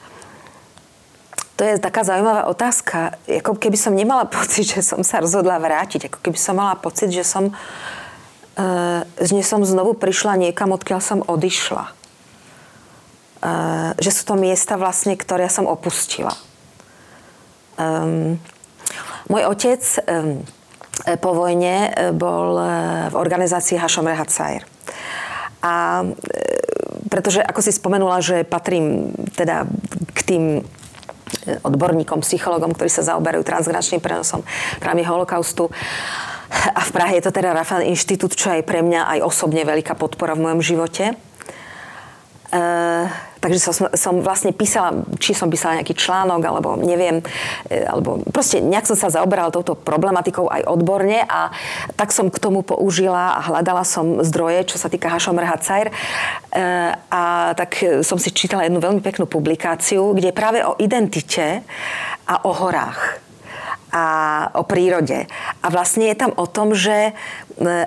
[1.54, 3.14] To je taká zaujímavá otázka.
[3.30, 6.10] Ako keby som nemala pocit, že som sa rozhodla vrátiť.
[6.10, 8.03] Ako keby som mala pocit, že som, uh,
[9.18, 11.90] že som znovu prišla niekam, odkiaľ som odišla.
[13.44, 16.32] Uh, že sú to miesta vlastne, ktoré som opustila.
[17.76, 18.40] Um,
[19.28, 20.40] môj otec um,
[21.20, 22.56] po vojne bol
[23.10, 24.62] v organizácii Hašom Rehacair.
[25.60, 26.06] A
[27.10, 29.66] pretože, ako si spomenula, že patrím teda
[30.14, 30.44] k tým
[31.62, 34.42] odborníkom, psychologom, ktorí sa zaoberajú transgeneračným prenosom
[34.80, 35.68] trámy holokaustu.
[36.74, 39.98] A v Prahe je to teda Rafael Inštitút, čo je pre mňa aj osobne veľká
[39.98, 41.18] podpora v mojom živote.
[42.54, 42.60] E,
[43.42, 47.18] takže som, som vlastne písala, či som písala nejaký článok, alebo neviem,
[47.66, 51.50] e, alebo proste nejak som sa zaoberala touto problematikou aj odborne a
[51.98, 55.90] tak som k tomu použila a hľadala som zdroje, čo sa týka Hašom Cajr.
[55.90, 55.94] E,
[56.94, 61.66] a tak som si čítala jednu veľmi peknú publikáciu, kde práve o identite
[62.24, 63.23] a o horách
[63.94, 64.04] a
[64.58, 65.30] o prírode.
[65.62, 67.12] A vlastne je tam o tom, že e,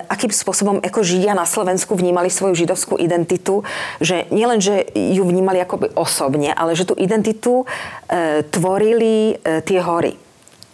[0.08, 3.60] akým spôsobom ako Židia na Slovensku vnímali svoju židovskú identitu,
[4.00, 7.68] že nielen, že ju vnímali akoby osobne, ale že tú identitu
[8.08, 10.16] e, tvorili e, tie hory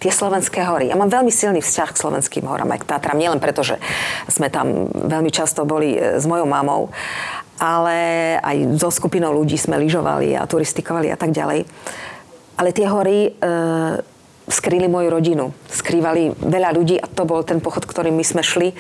[0.04, 0.92] tie slovenské hory.
[0.92, 3.80] Ja mám veľmi silný vzťah k slovenským horám, aj k Tatram, nielen preto, že
[4.28, 6.92] sme tam veľmi často boli e, s mojou mamou,
[7.56, 11.64] ale aj so skupinou ľudí sme lyžovali a turistikovali a tak ďalej.
[12.60, 13.54] Ale tie hory e,
[14.48, 15.44] skrýli moju rodinu.
[15.72, 18.76] Skrývali veľa ľudí a to bol ten pochod, ktorým my sme šli e,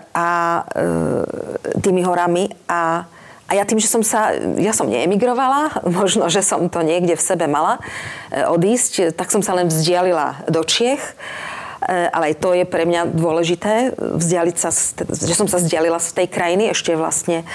[0.00, 0.62] a e,
[1.80, 3.08] tými horami a
[3.46, 7.22] a ja tým, že som sa, ja som neemigrovala, možno, že som to niekde v
[7.22, 7.78] sebe mala
[8.34, 11.14] e, odísť, tak som sa len vzdialila do Čiech.
[11.86, 14.74] Ale aj to je pre mňa dôležité, vzdialiť sa,
[15.06, 17.46] že som sa vzdialila z tej krajiny ešte vlastne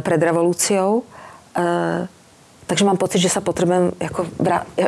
[0.00, 1.04] pred revolúciou.
[2.66, 4.26] Takže mám pocit, že sa potrebujem, ako,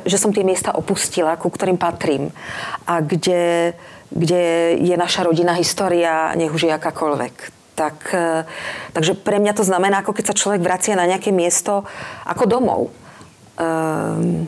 [0.07, 2.31] že som tie miesta opustila, ku ktorým patrím
[2.87, 3.75] a kde,
[4.11, 7.35] kde je naša rodina história, nech už je akákoľvek.
[7.75, 8.47] Tak, e,
[8.95, 11.83] takže pre mňa to znamená, ako keď sa človek vracia na nejaké miesto
[12.23, 12.81] ako domov.
[13.59, 14.47] Um,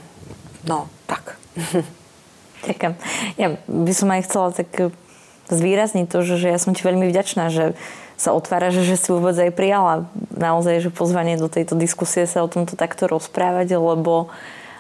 [0.62, 1.34] no, tak.
[2.66, 2.94] Ďakujem.
[3.38, 4.70] Ja by som aj chcela tak
[5.50, 7.78] zvýrazniť to, že ja som ti veľmi vďačná, že
[8.16, 12.40] sa otvára, že, že si vôbec aj prijala naozaj, že pozvanie do tejto diskusie sa
[12.40, 14.32] o tomto takto rozprávať, lebo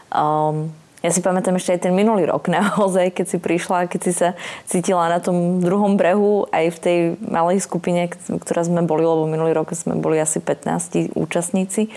[0.08, 0.72] um,
[1.04, 4.34] ja si pamätám ešte aj ten minulý rok naozaj, keď si prišla, keď si sa
[4.64, 9.52] cítila na tom druhom brehu aj v tej malej skupine, ktorá sme boli, lebo minulý
[9.54, 11.92] rok sme boli asi 15 účastníci.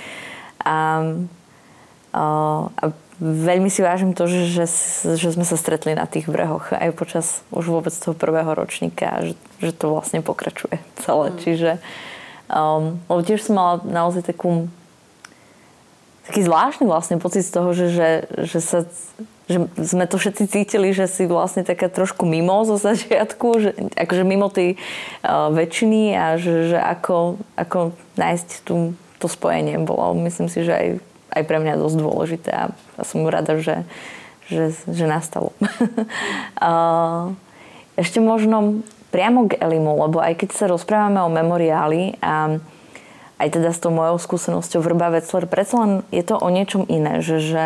[0.60, 1.02] A,
[2.12, 2.86] a
[3.20, 4.66] veľmi si vážim to, že, že,
[5.20, 9.34] že sme sa stretli na tých brehoch aj počas už vôbec toho prvého ročníka že,
[9.60, 11.36] že to vlastne pokračuje celé.
[11.36, 11.38] Mm.
[11.44, 11.72] Čiže
[12.48, 14.72] um, lebo tiež som mala naozaj takú
[16.32, 18.10] taký zvláštny vlastne pocit z toho, že, že,
[18.48, 18.80] že sa
[19.50, 24.22] že sme to všetci cítili, že si vlastne taká trošku mimo zo začiatku, že, akože
[24.22, 24.78] mimo tej
[25.26, 30.74] uh, väčšiny a že, že ako, ako nájsť tú, to spojenie bolo, myslím si, že
[30.78, 30.88] aj
[31.34, 33.86] aj pre mňa dosť dôležité a ja som rada, že,
[34.50, 35.54] že, že nastalo.
[38.00, 42.62] Ešte možno priamo k Elimu, lebo aj keď sa rozprávame o memoriáli a
[43.40, 47.24] aj teda s tou mojou skúsenosťou Vrba Vecler, predsa len je to o niečom iné,
[47.24, 47.64] že, že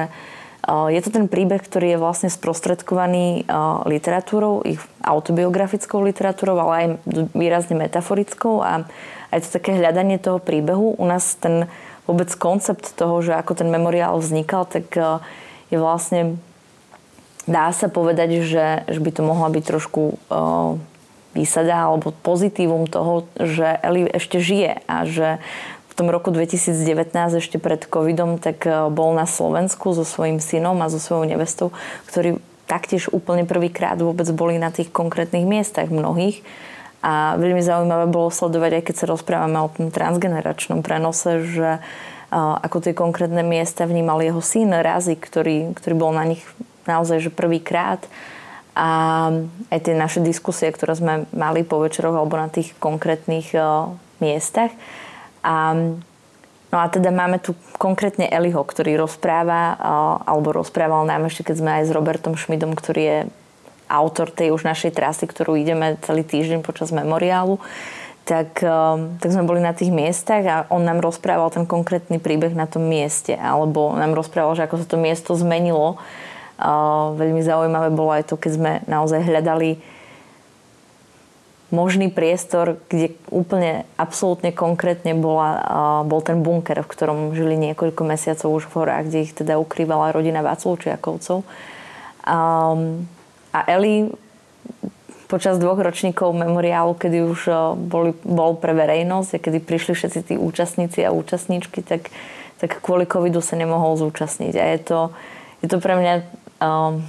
[0.63, 3.43] je to ten príbeh, ktorý je vlastne sprostredkovaný
[3.83, 6.87] literatúrou, ich autobiografickou literatúrou, ale aj
[7.35, 8.87] výrazne metaforickou a
[9.35, 10.95] aj to také hľadanie toho príbehu.
[10.95, 11.67] U nás ten
[12.05, 15.23] vôbec koncept toho, že ako ten memoriál vznikal, tak e,
[15.71, 16.37] je vlastne,
[17.47, 20.79] dá sa povedať, že, že by to mohla byť trošku uh,
[21.33, 25.41] výsada alebo pozitívum toho, že Eli ešte žije a že
[25.89, 30.81] v tom roku 2019 ešte pred covidom tak e, bol na Slovensku so svojím synom
[30.81, 31.69] a so svojou nevestou,
[32.09, 36.41] ktorí taktiež úplne prvýkrát vôbec boli na tých konkrétnych miestach mnohých
[37.03, 41.83] a veľmi zaujímavé bolo sledovať, aj keď sa rozprávame o tom transgeneračnom prenose, že
[42.33, 46.41] ako tie konkrétne miesta vnímal jeho syn Razy, ktorý, ktorý bol na nich
[46.87, 48.01] naozaj že prvýkrát.
[48.73, 49.29] A
[49.69, 53.53] aj tie naše diskusie, ktoré sme mali po večeroch alebo na tých konkrétnych
[54.17, 54.73] miestach.
[55.45, 55.75] A,
[56.73, 59.77] no a teda máme tu konkrétne Eliho, ktorý rozpráva,
[60.25, 63.19] alebo rozprával nám ešte, keď sme aj s Robertom Šmidom, ktorý je
[63.93, 67.61] autor tej už našej trasy, ktorú ideme celý týždeň počas memoriálu,
[68.23, 72.55] tak, ehm, tak sme boli na tých miestach a on nám rozprával ten konkrétny príbeh
[72.55, 73.35] na tom mieste.
[73.35, 75.99] Alebo nám rozprával, že ako sa to miesto zmenilo.
[77.19, 79.81] Veľmi zaujímavé bolo aj to, keď sme naozaj hľadali
[81.73, 85.57] možný priestor, kde úplne absolútne konkrétne bola,
[86.05, 90.13] bol ten bunker, v ktorom žili niekoľko mesiacov už v horách, kde ich teda ukrývala
[90.13, 91.41] rodina Václavčiakovcov.
[92.23, 93.09] Um,
[93.53, 94.09] a Eli
[95.33, 100.19] počas dvoch ročníkov memoriálu, kedy už eh, boli, bol pre verejnosť a kedy prišli všetci
[100.29, 102.13] tí účastníci a účastníčky, tak,
[102.61, 104.53] tak kvôli covidu sa nemohol zúčastniť.
[104.57, 104.99] A je to,
[105.65, 106.13] je to pre mňa...
[106.61, 107.05] Um,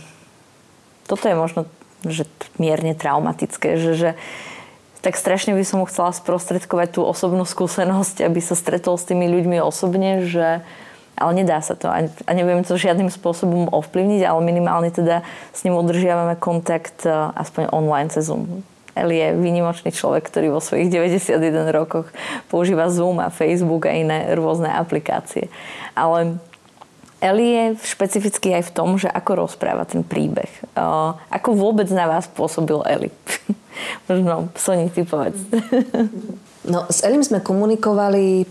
[1.04, 1.68] toto je možno
[2.04, 2.28] že
[2.60, 4.10] mierne traumatické, že, že
[5.00, 9.28] tak strašne by som mu chcela sprostredkovať tú osobnú skúsenosť, aby sa stretol s tými
[9.28, 10.64] ľuďmi osobne, že,
[11.14, 15.22] ale nedá sa to a, neviem to žiadnym spôsobom ovplyvniť, ale minimálne teda
[15.54, 18.66] s ním udržiavame kontakt e, aspoň online cez Zoom.
[18.94, 22.06] Eli je výnimočný človek, ktorý vo svojich 91 rokoch
[22.46, 25.50] používa Zoom a Facebook a iné rôzne aplikácie.
[25.98, 26.38] Ale
[27.24, 30.50] Eli je špecificky aj v tom, že ako rozpráva ten príbeh.
[30.76, 33.08] Uh, ako vôbec na vás pôsobil Eli?
[34.06, 35.40] Možno, Soni, ty povedz.
[36.64, 38.44] No, s Elim sme komunikovali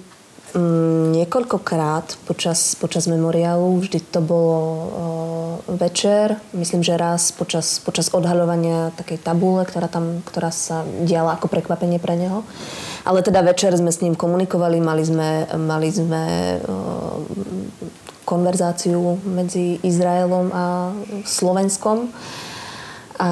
[1.13, 3.81] niekoľkokrát počas, počas memoriálu.
[3.81, 6.37] Vždy to bolo uh, večer.
[6.53, 11.97] Myslím, že raz počas, počas odhaľovania takej tabule, ktorá, tam, ktorá sa diala ako prekvapenie
[11.97, 12.45] pre neho.
[13.01, 16.23] Ale teda večer sme s ním komunikovali, mali sme, mali sme
[16.61, 17.17] uh,
[18.23, 20.93] konverzáciu medzi Izraelom a
[21.25, 22.13] Slovenskom.
[23.17, 23.29] A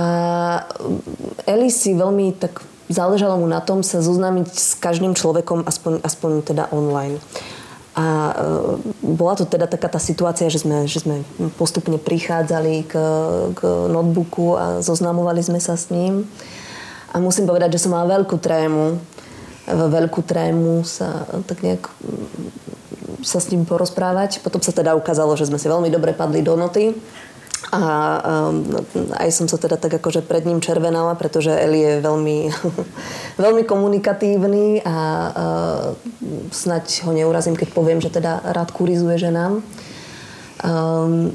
[1.45, 6.31] Eli si veľmi tak záležalo mu na tom sa zoznámiť s každým človekom, aspoň, aspoň
[6.45, 7.17] teda online.
[7.91, 8.33] A e,
[9.03, 11.27] bola to teda taká tá situácia, že sme, že sme
[11.59, 12.93] postupne prichádzali k,
[13.51, 13.59] k
[13.91, 16.23] notebooku a zoznamovali sme sa s ním.
[17.11, 18.95] A musím povedať, že som mala veľkú trému.
[19.67, 21.91] Veľkú trému sa tak nejak
[23.21, 24.39] sa s ním porozprávať.
[24.39, 26.95] Potom sa teda ukázalo, že sme si veľmi dobre padli do noty
[27.69, 27.81] A
[28.49, 28.65] um,
[29.21, 32.37] aj som sa teda tak akože pred ním červenala, pretože Eli je veľmi,
[33.45, 35.85] veľmi komunikatívny a uh,
[36.49, 39.61] snať ho neurazím, keď poviem, že teda rád kurizuje ženám.
[40.65, 41.29] Um,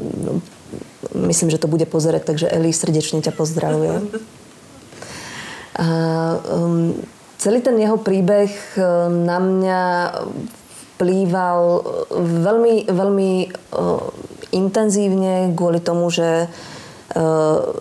[1.15, 4.11] myslím, že to bude pozerať, takže Eli srdečne ťa pozdravujem.
[5.79, 5.87] A,
[6.43, 6.91] um,
[7.39, 8.51] celý ten jeho príbeh
[9.09, 9.83] na mňa
[10.97, 11.61] vplýval
[12.19, 13.31] veľmi, veľmi
[13.77, 14.09] uh,
[14.57, 16.49] intenzívne kvôli tomu, že e,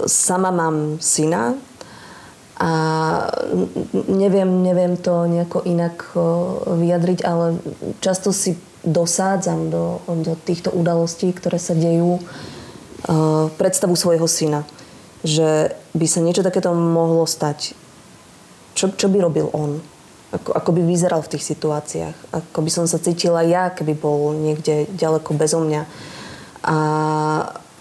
[0.06, 1.56] sama mám syna
[2.56, 2.72] a
[4.08, 6.20] neviem, neviem to nejako inak e,
[6.72, 7.60] vyjadriť, ale
[8.00, 12.22] často si dosádzam do, do týchto udalostí, ktoré sa dejú, e,
[13.60, 14.64] predstavu svojho syna.
[15.26, 17.74] Že by sa niečo takéto mohlo stať.
[18.78, 19.82] Čo, čo by robil on?
[20.36, 22.16] Ako, ako by vyzeral v tých situáciách?
[22.32, 25.88] Ako by som sa cítila ja, keby bol niekde ďaleko bezo mňa?
[26.66, 26.78] A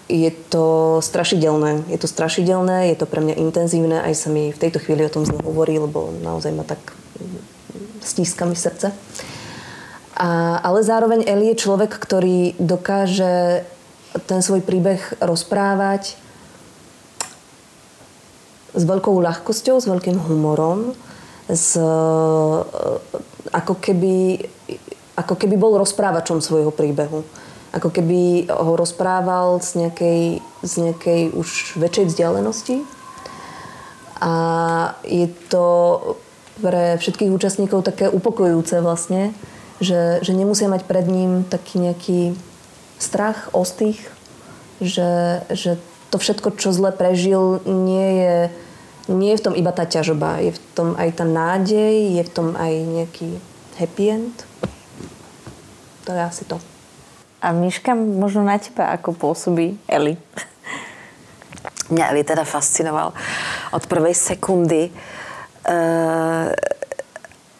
[0.05, 1.89] je to strašidelné.
[1.89, 5.09] Je to strašidelné, je to pre mňa intenzívne, aj sa mi v tejto chvíli o
[5.09, 6.93] tom znovu hovorí, lebo naozaj ma tak
[8.05, 8.93] stíska mi srdce.
[10.15, 13.65] A, ale zároveň Eli je človek, ktorý dokáže
[14.29, 16.15] ten svoj príbeh rozprávať
[18.71, 20.95] s veľkou ľahkosťou, s veľkým humorom,
[21.51, 21.75] s,
[23.51, 24.39] ako, keby,
[25.19, 27.27] ako keby bol rozprávačom svojho príbehu
[27.75, 30.21] ako keby ho rozprával z nejakej,
[30.63, 32.87] z nejakej už väčšej vzdialenosti.
[34.23, 34.33] A
[35.03, 35.67] je to
[36.63, 39.35] pre všetkých účastníkov také upokojujúce vlastne,
[39.83, 42.19] že, že nemusia mať pred ním taký nejaký
[42.95, 43.99] strach, ostých,
[44.79, 45.75] že, že
[46.15, 48.35] to všetko, čo zle prežil, nie je,
[49.11, 50.39] nie je v tom iba tá ťažoba.
[50.39, 53.29] Je v tom aj tá nádej, je v tom aj nejaký
[53.75, 54.35] happy end.
[56.07, 56.74] To je asi to.
[57.45, 60.17] A Miška, možno na teba, ako pôsobí Eli?
[61.93, 63.13] Mňa Eli teda fascinoval
[63.69, 64.91] od prvej sekundy, e,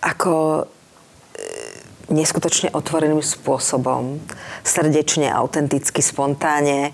[0.02, 4.18] ako eh, neskutočne otvoreným spôsobom,
[4.66, 6.90] srdečne, autenticky, spontáne,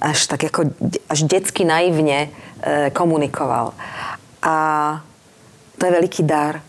[0.00, 0.72] až tak ako
[1.12, 2.32] až detsky naivne
[2.64, 3.76] e, komunikoval.
[4.40, 4.56] A
[5.76, 6.62] to je veľký dar, e,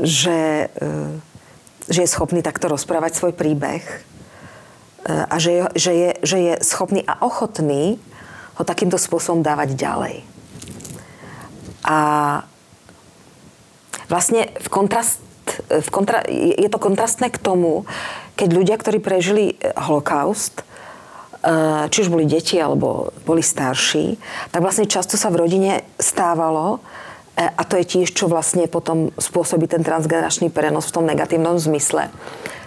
[0.00, 1.31] že e,
[1.90, 3.96] že je schopný takto rozprávať svoj príbeh e,
[5.08, 7.98] a že že je, že je schopný a ochotný
[8.60, 10.16] ho takýmto spôsobom dávať ďalej.
[11.82, 11.98] A
[14.06, 15.18] vlastne v kontrast,
[15.66, 17.88] v kontra, je to kontrastné k tomu,
[18.36, 20.64] keď ľudia, ktorí prežili holokaust, e,
[21.88, 24.20] či už boli deti alebo boli starší,
[24.54, 26.78] tak vlastne často sa v rodine stávalo,
[27.36, 32.12] a to je tiež, čo vlastne potom spôsobí ten transgeneračný prenos v tom negatívnom zmysle,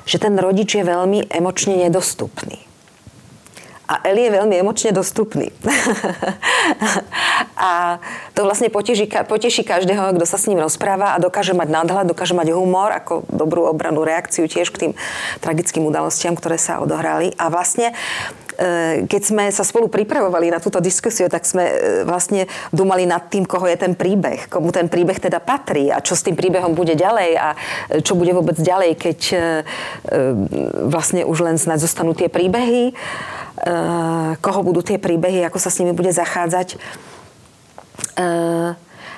[0.10, 2.66] že ten rodič je veľmi emočne nedostupný.
[3.86, 5.54] A Eli je veľmi emočne dostupný.
[7.54, 8.02] a
[8.34, 12.34] to vlastne poteší, poteší každého, kto sa s ním rozpráva a dokáže mať nadhľad, dokáže
[12.34, 14.92] mať humor ako dobrú obranú reakciu tiež k tým
[15.38, 17.38] tragickým udalostiam, ktoré sa odohrali.
[17.38, 18.45] A vlastne E,
[19.06, 21.76] keď sme sa spolu pripravovali na túto diskusiu, tak sme e,
[22.08, 26.16] vlastne dumali nad tým, koho je ten príbeh, komu ten príbeh teda patrí a čo
[26.16, 27.58] s tým príbehom bude ďalej a e,
[28.02, 29.20] čo bude vôbec ďalej, keď
[30.88, 32.96] vlastne už len snad zostanú tie príbehy,
[34.40, 36.78] koho budú tie príbehy, ako sa s nimi bude zachádzať.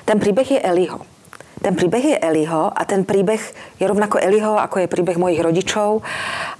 [0.06, 1.17] Ten príbeh je Eliho.
[1.58, 3.42] Ten príbeh je Eliho a ten príbeh
[3.82, 6.06] je rovnako Eliho, ako je príbeh mojich rodičov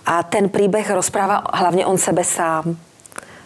[0.02, 2.74] a ten príbeh rozpráva hlavne on sebe sám.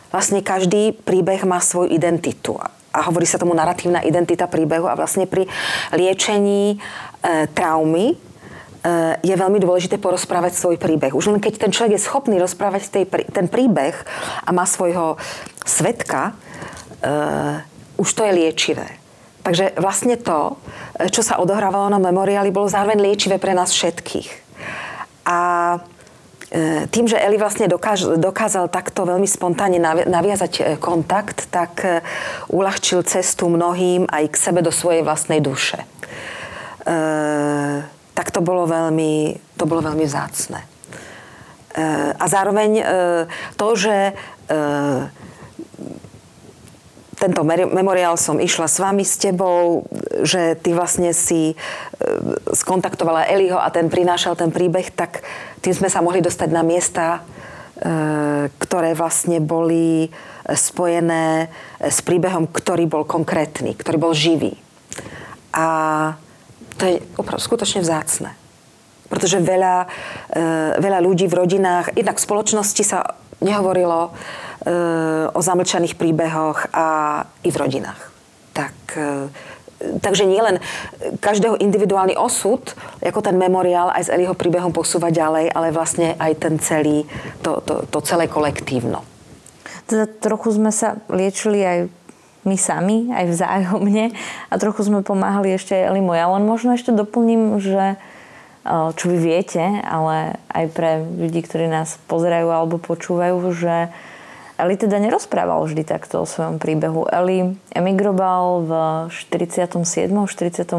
[0.09, 2.57] Vlastne každý príbeh má svoju identitu
[2.93, 5.49] a hovorí sa tomu narratívna identita príbehu a vlastne pri
[5.97, 8.17] liečení e, traumy e,
[9.25, 11.17] je veľmi dôležité porozprávať svoj príbeh.
[11.17, 13.97] Už len keď ten človek je schopný rozprávať tej, ten príbeh
[14.45, 15.17] a má svojho
[15.65, 16.37] svetka,
[17.01, 17.13] e,
[17.97, 19.02] už to je liečivé.
[19.43, 20.55] Takže vlastne to,
[21.11, 24.31] čo sa odohrávalo na memoriáli, bolo zároveň liečivé pre nás všetkých.
[25.27, 25.39] A
[26.51, 32.07] e, tým, že Eli vlastne dokáž, dokázal takto veľmi spontánne naviazať e, kontakt, tak e,
[32.55, 35.83] uľahčil cestu mnohým aj k sebe do svojej vlastnej duše.
[35.83, 35.87] E,
[38.15, 40.63] tak to bolo veľmi, to bolo veľmi vzácne.
[40.63, 40.67] E,
[42.15, 42.85] a zároveň e,
[43.59, 44.13] to, že e,
[47.23, 49.87] tento memoriál som išla s vami, s tebou,
[50.27, 51.57] že ty vlastne si e,
[52.51, 55.23] skontaktovala Eliho a ten prinášal ten príbeh, tak
[55.63, 57.23] tým sme sa mohli dostať na miesta,
[57.79, 60.11] e, ktoré vlastne boli
[60.43, 61.47] spojené
[61.79, 64.59] s príbehom, ktorý bol konkrétny, ktorý bol živý.
[65.55, 65.67] A
[66.75, 66.99] to je
[67.39, 68.35] skutočne vzácne.
[69.07, 69.87] Pretože veľa,
[70.35, 70.47] e,
[70.83, 74.11] veľa ľudí v rodinách, jednak v spoločnosti sa nehovorilo
[75.33, 76.87] o zamlčaných príbehoch a
[77.43, 78.01] i v rodinách.
[78.55, 78.75] Tak
[79.99, 80.63] takže nielen
[81.19, 82.63] každého individuálny osud,
[83.03, 87.03] ako ten memoriál aj s Eliho príbehom posúva ďalej, ale vlastne aj ten celý,
[87.43, 89.03] to, to, to celé kolektívno.
[89.91, 91.79] Teda trochu sme sa liečili aj
[92.43, 94.15] my sami, aj vzájomne
[94.51, 96.31] a trochu sme pomáhali ešte aj Eli moja.
[96.31, 97.99] Len možno ešte doplním, že
[98.71, 103.91] čo vy viete, ale aj pre ľudí, ktorí nás pozerajú alebo počúvajú, že
[104.61, 107.09] Eli teda nerozprával vždy takto o svojom príbehu.
[107.09, 108.73] Eli emigroval v
[109.11, 109.81] 47.
[110.29, 110.77] 48.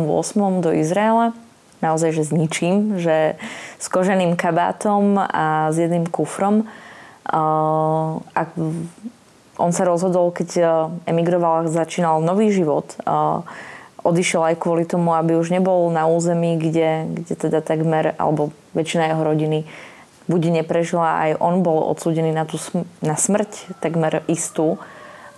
[0.62, 1.34] do Izraela
[1.84, 3.36] naozaj, že s ničím, že
[3.76, 6.64] s koženým kabátom a s jedným kufrom.
[7.28, 8.42] A
[9.60, 10.50] on sa rozhodol, keď
[11.04, 12.96] emigroval, začínal nový život.
[14.04, 19.12] Odišiel aj kvôli tomu, aby už nebol na území, kde, kde teda takmer, alebo väčšina
[19.12, 19.60] jeho rodiny
[20.28, 24.80] buď neprežila, aj on bol odsúdený na, tú, sm- na smrť takmer istú.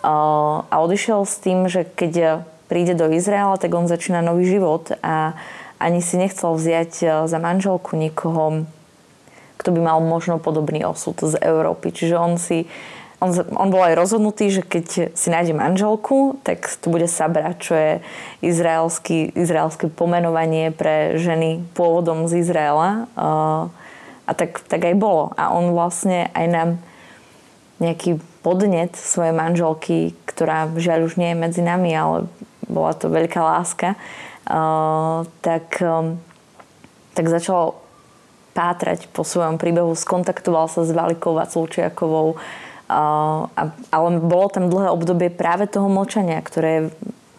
[0.05, 5.33] A odišiel s tým, že keď príde do Izraela, tak on začína nový život a
[5.81, 8.63] ani si nechcel vziať e, za manželku nikoho,
[9.59, 11.91] kto by mal možno podobný osud z Európy.
[11.91, 12.65] Čiže on si
[13.23, 17.73] on, on bol aj rozhodnutý, že keď si nájde manželku, tak to bude Sabra, čo
[17.73, 17.91] je
[18.43, 23.07] izraelské pomenovanie pre ženy pôvodom z Izraela.
[23.15, 23.71] Uh,
[24.25, 25.31] a tak, tak aj bolo.
[25.37, 26.69] A on vlastne aj nám
[27.77, 32.29] nejaký podnet svojej manželky, ktorá žiaľ už nie je medzi nami, ale
[32.65, 33.97] bola to veľká láska,
[34.49, 36.17] uh, tak, um,
[37.13, 37.77] tak začal
[38.55, 44.89] pátrať po svojom príbehu, skontaktoval sa s Valikou Vaclúčiakovou, uh, a, ale bolo tam dlhé
[44.89, 46.93] obdobie práve toho mlčania, ktoré,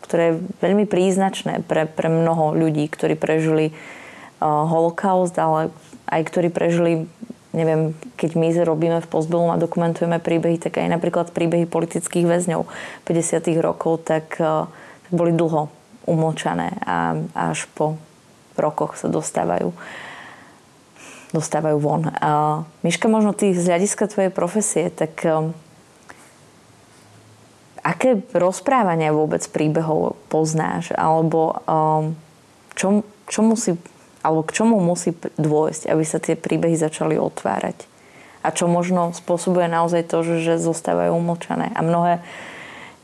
[0.04, 5.72] ktoré je veľmi príznačné pre, pre mnoho ľudí, ktorí prežili uh, holokaust, ale
[6.06, 7.10] aj ktorí prežili
[7.56, 12.68] neviem, keď my robíme v Postbelum a dokumentujeme príbehy, tak aj napríklad príbehy politických väzňov
[13.08, 13.64] 50.
[13.64, 14.68] rokov, tak, eh,
[15.08, 15.72] tak boli dlho
[16.04, 17.96] umlčané a až po
[18.54, 19.72] rokoch sa dostávajú
[21.34, 22.08] dostávajú von.
[22.22, 25.52] A Miška, možno ty z hľadiska tvojej profesie, tak um,
[27.82, 30.94] aké rozprávania vôbec príbehov poznáš?
[30.94, 32.14] Alebo um,
[33.26, 33.74] čo musí
[34.26, 37.86] alebo k čomu musí dôjsť, aby sa tie príbehy začali otvárať.
[38.42, 41.70] A čo možno spôsobuje naozaj to, že, že zostávajú umlčané.
[41.78, 42.26] A mnohé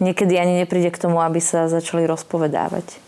[0.02, 2.98] niekedy ani nepríde k tomu, aby sa začali rozpovedávať.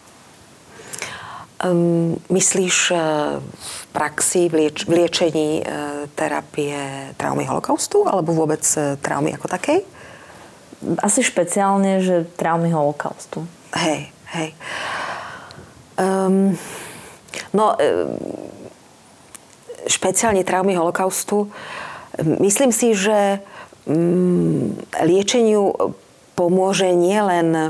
[1.65, 6.75] Um, myslíš uh, v praxi, v, lieč- v liečení uh, terapie
[7.19, 9.81] traumy holokaustu alebo vôbec uh, traumy ako takej?
[11.01, 13.49] Asi špeciálne, že traumy holokaustu.
[13.73, 14.51] Hej, hej.
[15.97, 16.59] Um,
[17.55, 18.07] No, e,
[19.87, 21.51] špeciálne traumy holokaustu.
[22.21, 23.43] Myslím si, že
[23.87, 25.75] mm, liečeniu
[26.35, 27.63] pomôže nielen e,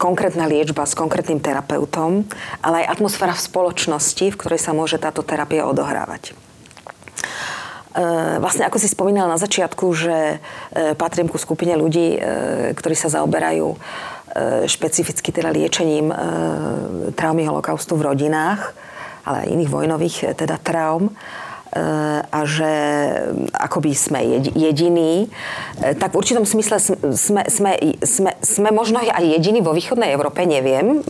[0.00, 2.24] konkrétna liečba s konkrétnym terapeutom,
[2.64, 6.32] ale aj atmosféra v spoločnosti, v ktorej sa môže táto terapia odohrávať.
[6.32, 8.02] E,
[8.40, 10.38] vlastne, ako si spomínala na začiatku, že
[10.96, 12.20] patrím ku skupine ľudí,
[12.76, 13.74] ktorí sa zaoberajú
[14.68, 16.16] špecificky teda liečením e,
[17.16, 18.74] traumy holokaustu v rodinách,
[19.24, 21.12] ale aj iných vojnových e, teda traum
[22.32, 22.72] a že
[23.52, 24.24] akoby sme
[24.56, 25.28] jediní,
[26.00, 26.80] tak v určitom smysle
[27.12, 31.04] sme, sme, sme, sme možno aj jediní vo východnej Európe, neviem.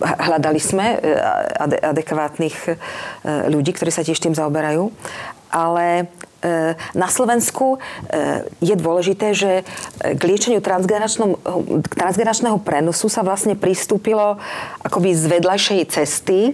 [0.00, 0.96] Hľadali sme
[1.84, 2.56] adekvátnych
[3.52, 4.88] ľudí, ktorí sa tiež tým zaoberajú.
[5.52, 6.35] Ale E,
[6.94, 7.78] na Slovensku e,
[8.62, 9.66] je dôležité, že
[10.00, 14.38] k liečeniu transgeneračného prenosu sa vlastne pristúpilo
[14.82, 16.52] akoby z vedľajšej cesty e,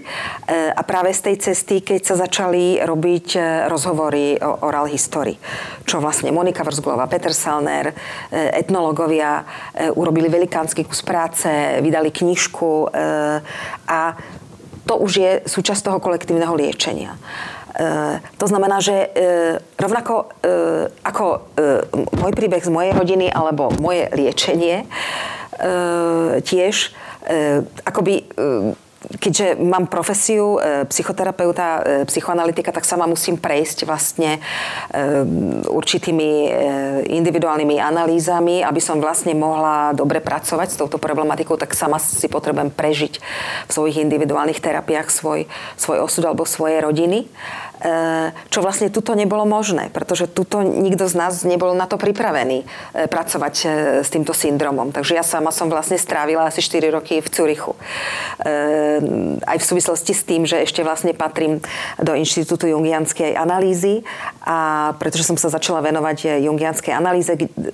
[0.73, 3.27] a práve z tej cesty, keď sa začali robiť
[3.69, 5.37] rozhovory o oral history.
[5.85, 7.93] Čo vlastne Monika Vrzgulová, Peter Salner,
[8.31, 9.45] etnológovia
[9.99, 11.49] urobili velikánsky kus práce,
[11.83, 12.89] vydali knižku
[13.89, 14.01] a
[14.87, 17.15] to už je súčasť toho kolektívneho liečenia.
[17.73, 19.07] E, to znamená, že e,
[19.81, 20.55] rovnako e,
[21.09, 21.25] ako
[22.21, 24.85] môj príbeh z mojej rodiny alebo moje liečenie
[26.43, 26.91] tiež
[27.87, 28.27] akoby
[29.19, 34.41] keďže mám profesiu e, psychoterapeuta, e, psychoanalytika, tak sama musím prejsť vlastne e,
[35.69, 36.31] určitými
[37.09, 42.71] individuálnymi analýzami, aby som vlastne mohla dobre pracovať s touto problematikou, tak sama si potrebujem
[42.73, 43.15] prežiť
[43.69, 47.29] v svojich individuálnych terapiách svoj, svoj osud alebo svoje rodiny
[48.47, 52.63] čo vlastne tuto nebolo možné, pretože tuto nikto z nás nebol na to pripravený
[53.11, 53.55] pracovať
[54.07, 54.95] s týmto syndromom.
[54.95, 57.75] Takže ja sama som vlastne strávila asi 4 roky v Curichu
[59.47, 61.61] aj v súvislosti s tým, že ešte vlastne patrím
[61.99, 64.07] do Inštitútu jungianskej analýzy
[64.43, 67.33] a pretože som sa začala venovať jungianskej analýze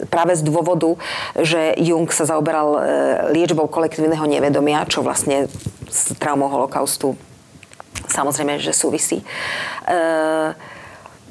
[0.08, 0.96] práve z dôvodu,
[1.38, 2.80] že Jung sa zaoberal e,
[3.36, 5.46] liečbou kolektívneho nevedomia, čo vlastne
[5.88, 7.16] s traumou holokaustu
[8.08, 9.20] samozrejme, že súvisí.
[9.20, 9.24] E,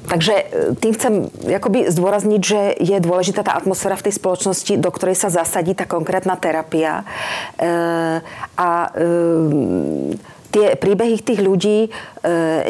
[0.06, 0.44] Takže e,
[0.78, 5.28] tým chcem jakoby zdôrazniť, že je dôležitá tá atmosféra v tej spoločnosti, do ktorej sa
[5.32, 7.02] zasadí tá konkrétna terapia.
[7.02, 7.04] E,
[8.54, 8.88] a e,
[10.54, 11.92] tie príbehy tých ľudí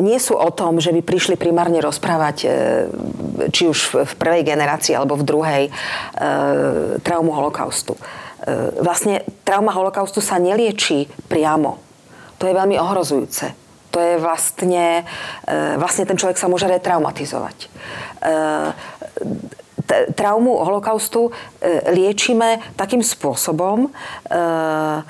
[0.03, 2.37] nie sú o tom, že by prišli primárne rozprávať,
[3.55, 5.63] či už v prvej generácii alebo v druhej,
[7.07, 7.95] traumu holokaustu.
[8.83, 11.79] Vlastne trauma holokaustu sa nelieči priamo.
[12.43, 13.68] To je veľmi ohrozujúce
[13.99, 15.03] to je vlastne,
[15.43, 17.67] e, vlastne ten človek sa môže retraumatizovať.
[19.89, 23.91] E, traumu holokaustu e, liečíme takým spôsobom,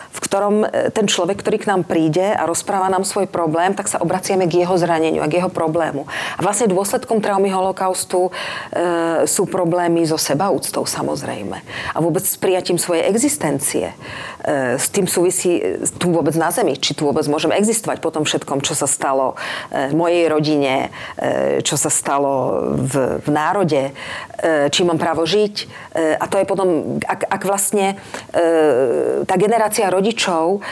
[0.08, 0.62] v ktorom
[0.94, 4.62] ten človek, ktorý k nám príde a rozpráva nám svoj problém, tak sa obraciame k
[4.62, 6.06] jeho zraneniu a k jeho problému.
[6.38, 8.30] A vlastne dôsledkom traumy holokaustu
[9.26, 11.58] sú problémy so sebaúctou samozrejme.
[11.92, 13.92] A vôbec s prijatím svojej existencie.
[14.48, 18.14] E, s tým súvisí e, tu vôbec na Zemi, či tu vôbec môžeme existovať po
[18.14, 19.34] tom všetkom, čo sa stalo
[19.68, 20.90] e, mojej rodine,
[21.66, 23.90] čo sa stalo v, v národe,
[24.70, 25.54] či mám právo žiť.
[26.20, 27.96] A to je potom, ak, ak vlastne
[29.26, 30.62] tá generácia rodičov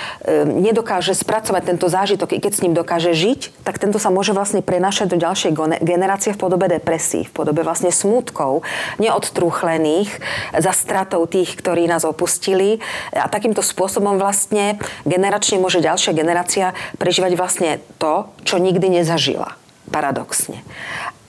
[0.46, 4.60] nedokáže spracovať tento zážitok, i keď s ním dokáže žiť, tak tento sa môže vlastne
[4.60, 8.62] prenašať do ďalšej generácie v podobe depresí, v podobe vlastne smútkov,
[9.00, 10.12] neodtrúchlených
[10.52, 12.84] za stratou tých, ktorí nás opustili.
[13.16, 14.74] A takým takýmto spôsobom vlastne
[15.06, 19.54] generačne môže ďalšia generácia prežívať vlastne to, čo nikdy nezažila.
[19.86, 20.66] Paradoxne.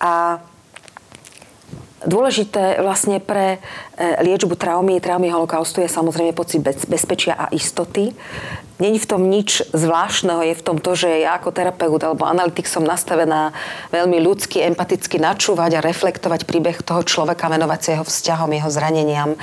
[0.02, 0.42] A
[2.06, 3.58] Dôležité vlastne pre
[3.98, 8.14] liečbu traumy, traumy holokaustu je samozrejme pocit bezpečia a istoty.
[8.78, 12.70] Není v tom nič zvláštneho, je v tom to, že ja ako terapeut alebo analytik
[12.70, 13.50] som nastavená
[13.90, 19.34] veľmi ľudsky, empaticky načúvať a reflektovať príbeh toho človeka, venovať sa jeho vzťahom, jeho zraneniam
[19.34, 19.38] e,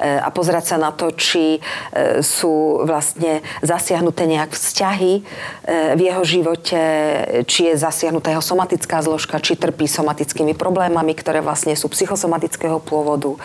[0.00, 5.22] a pozerať sa na to, či e, sú vlastne zasiahnuté nejak vzťahy e,
[5.92, 6.80] v jeho živote,
[7.44, 13.36] či je zasiahnutá jeho somatická zložka, či trpí somatickými problémami, ktoré vlastne sú psychosomatického pôvodu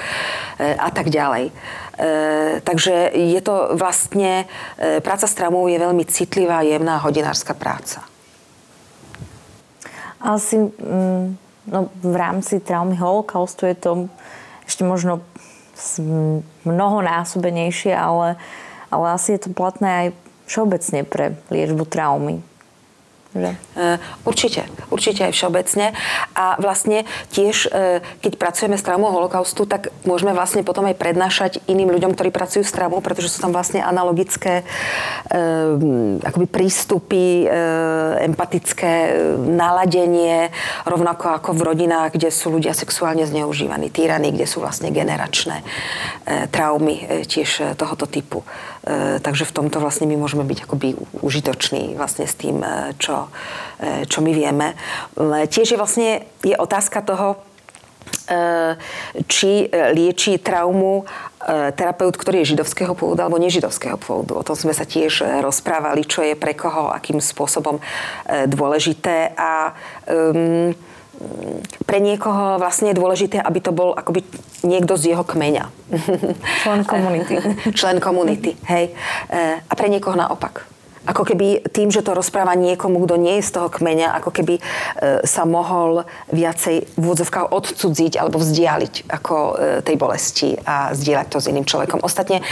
[0.59, 1.49] a tak ďalej.
[1.49, 1.53] E,
[2.65, 8.01] takže je to vlastne, e, práca s traumou je veľmi citlivá, jemná hodinárska práca.
[10.17, 11.25] Asi mm,
[11.69, 13.91] no, v rámci traumy holokaustu je to
[14.65, 15.21] ešte možno
[16.65, 18.37] mnohonásobenejšie, ale,
[18.89, 20.07] ale asi je to platné aj
[20.47, 22.41] všeobecne pre liečbu traumy.
[23.33, 23.57] Že?
[23.57, 23.57] E,
[24.29, 25.97] určite, určite aj všeobecne.
[26.37, 31.51] A vlastne tiež, e, keď pracujeme s traumou holokaustu, tak môžeme vlastne potom aj prednášať
[31.65, 34.63] iným ľuďom, ktorí pracujú s traumou, pretože sú tam vlastne analogické e,
[36.21, 37.25] akoby prístupy,
[38.23, 40.53] empatické naladenie,
[40.85, 45.65] rovnako ako v rodinách, kde sú ľudia sexuálne zneužívaní, týraní, kde sú vlastne generačné
[46.53, 48.45] traumy tiež tohoto typu.
[49.23, 52.59] Takže v tomto vlastne my môžeme byť akoby užitoční vlastne s tým,
[52.99, 53.31] čo
[53.83, 54.77] E, čo my vieme.
[55.51, 57.35] Tiež je vlastne je otázka toho,
[58.29, 58.77] e,
[59.27, 64.39] či lieči traumu e, terapeut, ktorý je židovského pôvodu alebo nežidovského pôvodu.
[64.39, 67.83] O tom sme sa tiež rozprávali, čo je pre koho, akým spôsobom
[68.47, 69.75] dôležité a
[70.07, 70.71] um,
[71.85, 74.25] pre niekoho vlastne je dôležité, aby to bol akoby
[74.65, 75.69] niekto z jeho kmeňa.
[76.65, 77.35] Člen komunity.
[77.79, 78.91] Člen komunity, hej.
[79.63, 80.72] A pre niekoho naopak
[81.03, 84.55] ako keby tým, že to rozpráva niekomu, kto nie je z toho kmeňa, ako keby
[84.57, 84.61] e,
[85.27, 91.37] sa mohol viacej v úvodzovkách odcudziť alebo vzdialiť ako e, tej bolesti a zdieľať to
[91.43, 91.99] s iným človekom.
[92.01, 92.43] Ostatne e,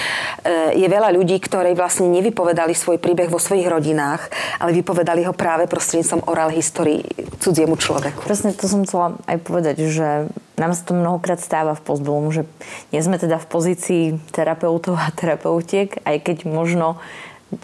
[0.75, 4.27] je veľa ľudí, ktorí vlastne nevypovedali svoj príbeh vo svojich rodinách,
[4.59, 7.07] ale vypovedali ho práve prostredníctvom oral histórii
[7.39, 8.27] cudziemu človeku.
[8.27, 10.27] Presne to som chcela aj povedať, že
[10.61, 12.45] nám sa to mnohokrát stáva v pozbelom, že
[12.93, 17.01] nie sme teda v pozícii terapeutov a terapeutiek, aj keď možno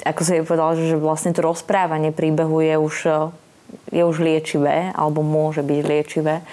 [0.03, 2.95] ako sa jej povedal, že vlastne to rozprávanie príbehu je už,
[3.91, 6.43] je už liečivé, alebo môže byť liečivé.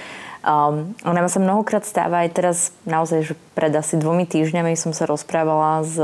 [0.44, 5.08] Um, ona sa mnohokrát stáva aj teraz, naozaj, že pred asi dvomi týždňami som sa
[5.08, 5.96] rozprávala s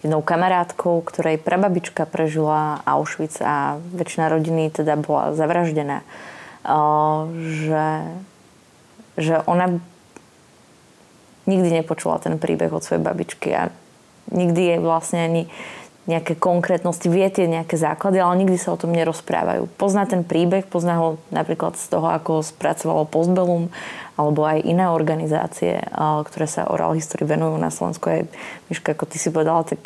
[0.00, 6.06] jednou kamarátkou, ktorej prababička prežila Auschwitz a väčšina rodiny teda bola zavraždená.
[6.64, 7.88] Uh, že,
[9.20, 9.82] že ona
[11.44, 13.68] nikdy nepočula ten príbeh od svojej babičky a
[14.32, 15.42] nikdy jej vlastne ani
[16.04, 19.72] nejaké konkrétnosti, vie tie nejaké základy, ale nikdy sa o tom nerozprávajú.
[19.80, 23.72] Pozná ten príbeh, pozná ho napríklad z toho, ako spracovalo Postbellum,
[24.20, 28.04] alebo aj iné organizácie, ktoré sa oral histórii venujú na Slovensku.
[28.12, 28.22] Aj,
[28.68, 29.80] Miška, ako ty si povedala, tak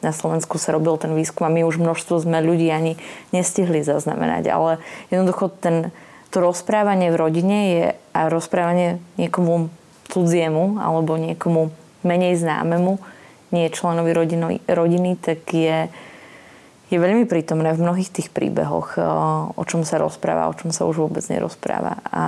[0.00, 2.96] na Slovensku sa robil ten výskum a my už množstvo sme ľudí ani
[3.36, 4.48] nestihli zaznamenať.
[4.48, 4.80] Ale
[5.12, 5.92] jednoducho ten,
[6.32, 9.68] to rozprávanie v rodine je a rozprávanie niekomu
[10.08, 11.70] cudziemu alebo niekomu
[12.06, 12.98] menej známemu,
[13.56, 15.88] nie členovi rodiny, rodiny tak je,
[16.92, 19.04] je veľmi prítomné v mnohých tých príbehoch, eh,
[19.56, 22.04] o čom sa rozpráva, o čom sa už vôbec nerozpráva.
[22.12, 22.24] A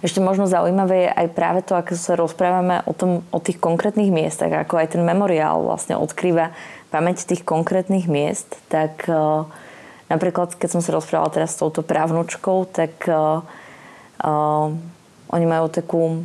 [0.00, 4.12] ešte možno zaujímavé je aj práve to, ako sa rozprávame o, tom, o tých konkrétnych
[4.12, 6.52] miestach, ako aj ten memoriál vlastne odkrýva
[6.92, 9.48] pamäť tých konkrétnych miest, tak uh,
[10.12, 13.40] napríklad, keď som sa rozprávala teraz s touto právnučkou, tak uh,
[15.32, 16.22] oni majú takú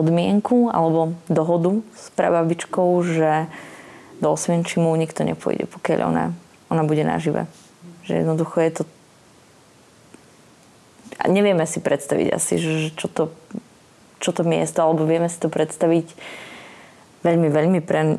[0.00, 3.52] podmienku alebo dohodu s prababičkou, že
[4.24, 6.32] do Osvienčimu nikto nepôjde, pokiaľ ona,
[6.72, 7.44] ona bude nažive.
[8.08, 8.82] Že jednoducho je to...
[11.20, 13.28] A nevieme si predstaviť asi, že čo to,
[14.24, 16.16] čo to miesto, alebo vieme si to predstaviť
[17.20, 18.16] veľmi, veľmi pre,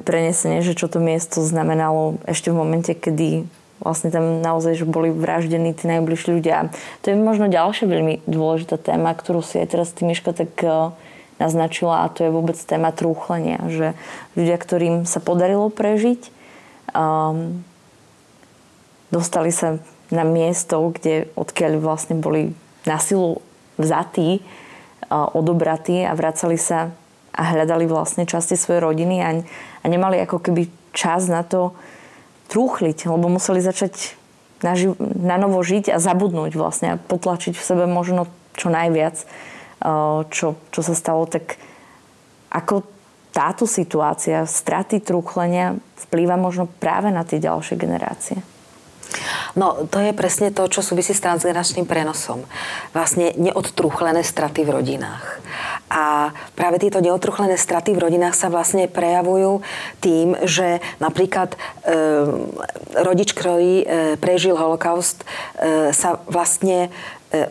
[0.61, 3.49] že čo to miesto znamenalo ešte v momente, kedy
[3.81, 6.69] vlastne tam naozaj že boli vraždení tí najbližší ľudia.
[7.01, 10.93] To je možno ďalšia veľmi dôležitá téma, ktorú si aj teraz ty Miška tak uh,
[11.41, 13.97] naznačila a to je vôbec téma trúchlenia, že
[14.37, 16.29] ľudia, ktorým sa podarilo prežiť,
[16.93, 17.65] um,
[19.09, 19.81] dostali sa
[20.13, 22.53] na miesto, kde odkiaľ vlastne boli
[22.85, 23.41] na silu
[23.81, 24.45] vzatí,
[25.09, 26.93] uh, odobratí a vracali sa
[27.31, 29.29] a hľadali vlastne časti svojej rodiny a,
[29.81, 31.71] a nemali ako keby čas na to
[32.51, 34.19] trúchliť, lebo museli začať
[34.59, 38.27] naživ, na novo žiť a zabudnúť vlastne a potlačiť v sebe možno
[38.59, 39.23] čo najviac
[40.29, 41.57] čo, čo sa stalo, tak
[42.53, 42.85] ako
[43.31, 48.43] táto situácia straty trúchlenia vplýva možno práve na tie ďalšie generácie?
[49.59, 52.47] No, to je presne to, čo súvisí s transgeneračným prenosom.
[52.95, 55.43] Vlastne neodtruchlené straty v rodinách.
[55.91, 59.59] A práve tieto neodtruchlené straty v rodinách sa vlastne prejavujú
[59.99, 61.57] tým, že napríklad e,
[62.95, 65.27] rodič, ktorý e, prežil holokaust,
[65.59, 66.87] e, sa vlastne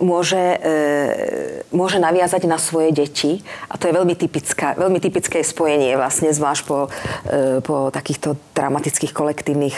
[0.01, 3.41] môže, e, môže naviazať na svoje deti.
[3.73, 6.93] A to je veľmi, typická, veľmi typické spojenie vlastne, zvlášť po,
[7.27, 9.77] e, po takýchto dramatických kolektívnych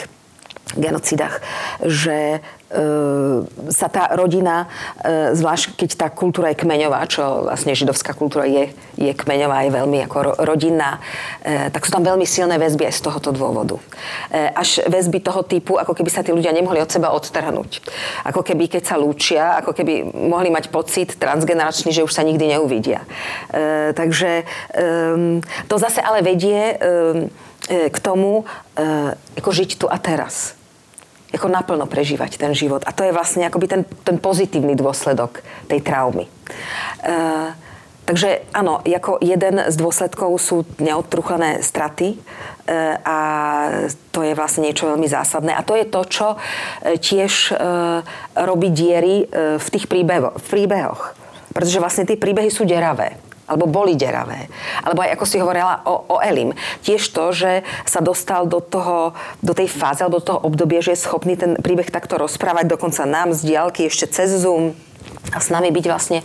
[0.75, 1.39] genocidách,
[1.85, 2.62] že E,
[3.69, 4.65] sa tá rodina,
[5.05, 9.71] e, zvlášť keď tá kultúra je kmeňová, čo vlastne židovská kultúra je, je kmeňová, je
[9.77, 10.97] veľmi ako rodinná,
[11.45, 13.77] e, tak sú tam veľmi silné väzby aj z tohoto dôvodu.
[14.33, 17.85] Až väzby toho typu, ako keby sa tí ľudia nemohli od seba odtrhnúť.
[18.25, 22.57] Ako keby, keď sa lúčia, ako keby mohli mať pocit transgeneračný, že už sa nikdy
[22.57, 23.05] neuvidia.
[23.93, 24.45] Takže
[25.69, 26.77] to zase ale vedie
[27.69, 28.45] k tomu,
[29.37, 30.57] ako žiť tu a teraz
[31.33, 32.85] ako naplno prežívať ten život.
[32.85, 36.29] A to je vlastne akoby ten, ten pozitívny dôsledok tej traumy.
[36.29, 36.31] E,
[38.05, 42.17] takže áno, ako jeden z dôsledkov sú neodtruchlené straty e,
[43.01, 43.17] a
[44.13, 45.57] to je vlastne niečo veľmi zásadné.
[45.57, 46.37] A to je to, čo e,
[47.01, 47.53] tiež e,
[48.37, 51.17] robí diery e, v tých príbeho, v príbehoch.
[51.49, 53.17] Pretože vlastne tie príbehy sú deravé
[53.53, 54.49] alebo boli deravé.
[54.81, 56.57] Alebo aj ako si hovorila o, o Elim.
[56.81, 59.13] Tiež to, že sa dostal do, toho,
[59.45, 63.05] do tej fáze alebo do toho obdobia, že je schopný ten príbeh takto rozprávať dokonca
[63.05, 64.73] nám z diálky ešte cez Zoom
[65.33, 66.19] a s nami byť vlastne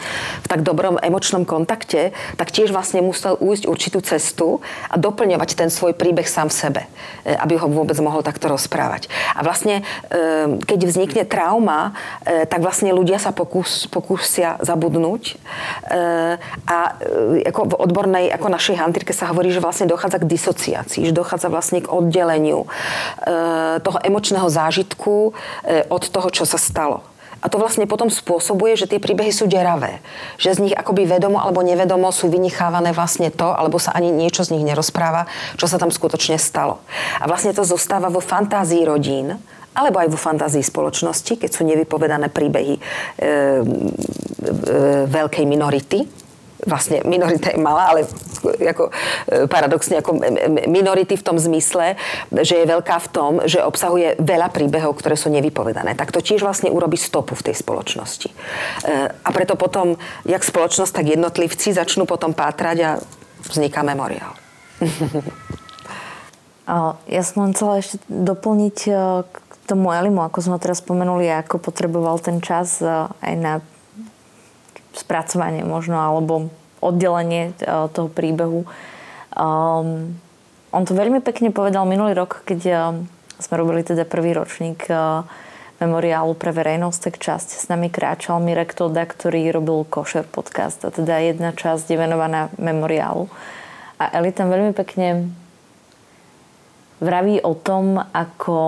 [0.45, 4.61] v tak dobrom emočnom kontakte, tak tiež vlastne musel újsť určitú cestu
[4.93, 6.83] a doplňovať ten svoj príbeh sám v sebe,
[7.24, 9.09] e, aby ho vôbec mohol takto rozprávať.
[9.33, 9.81] A vlastne,
[10.12, 11.97] e, keď vznikne trauma,
[12.29, 15.41] e, tak vlastne ľudia sa pokús, pokúsia zabudnúť
[16.68, 16.79] a
[17.49, 21.49] ako v odbornej, ako našej hantírke sa hovorí, že vlastne dochádza k disociácii, že dochádza
[21.49, 22.68] vlastne k oddeleniu
[23.81, 25.33] toho emočného zážitku
[25.89, 27.08] od toho, čo sa stalo.
[27.39, 30.03] A to vlastne potom spôsobuje, že tie príbehy sú deravé.
[30.43, 34.43] Že z nich akoby vedomo alebo nevedomo sú vynichávané vlastne to, alebo sa ani niečo
[34.43, 36.82] z nich nerozpráva, čo sa tam skutočne stalo.
[37.22, 39.39] A vlastne to zostáva vo fantázii rodín,
[39.78, 43.30] alebo aj vo fantázii spoločnosti, keď sú nevypovedané príbehy e, e,
[45.07, 46.28] veľkej minority,
[46.67, 48.09] vlastne minorita je malá, ale
[48.43, 48.91] ako,
[49.31, 50.19] e, paradoxne ako
[50.67, 51.95] minority v tom zmysle,
[52.35, 55.95] že je veľká v tom, že obsahuje veľa príbehov, ktoré sú nevypovedané.
[55.95, 58.31] Tak to tiež vlastne urobí stopu v tej spoločnosti.
[58.31, 58.35] E,
[59.15, 59.95] a preto potom,
[60.27, 62.91] jak spoločnosť, tak jednotlivci začnú potom pátrať a
[63.47, 64.35] vzniká memoriál.
[67.09, 71.65] Ja som len chcela ešte doplniť e, k tomu Elimu, ako sme teraz spomenuli, ako
[71.65, 72.85] potreboval ten čas
[73.25, 73.65] aj na
[74.99, 76.51] spracovanie možno, alebo
[76.83, 78.67] oddelenie e, toho príbehu.
[79.35, 80.19] Um,
[80.75, 82.81] on to veľmi pekne povedal minulý rok, keď uh,
[83.41, 85.25] sme robili teda prvý ročník uh,
[85.81, 90.85] memoriálu pre verejnosť, tak časť s nami kráčal Mirek Toda, ktorý robil Košer podcast.
[90.85, 93.31] A teda jedna časť je venovaná memoriálu.
[93.97, 95.33] A Eli tam veľmi pekne
[96.99, 98.59] vraví o tom, ako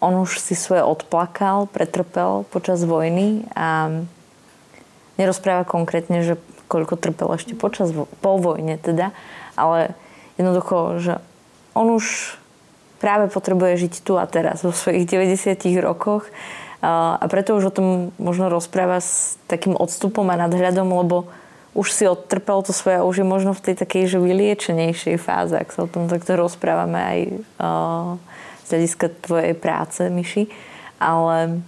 [0.00, 4.04] on už si svoje odplakal, pretrpel počas vojny a
[5.16, 9.14] nerozpráva konkrétne, že koľko trpel ešte počas, po vojne teda,
[9.54, 9.94] ale
[10.36, 11.14] jednoducho, že
[11.76, 12.36] on už
[12.98, 16.26] práve potrebuje žiť tu a teraz vo svojich 90 rokoch
[16.86, 17.86] a preto už o tom
[18.20, 21.28] možno rozpráva s takým odstupom a nadhľadom, lebo
[21.76, 25.56] už si odtrpel to svoje a už je možno v tej takej že vyliečenejšej fáze,
[25.56, 27.20] ak sa o tom takto rozprávame aj
[27.60, 28.16] uh,
[28.64, 30.48] z hľadiska tvojej práce, Myši.
[30.96, 31.60] Ale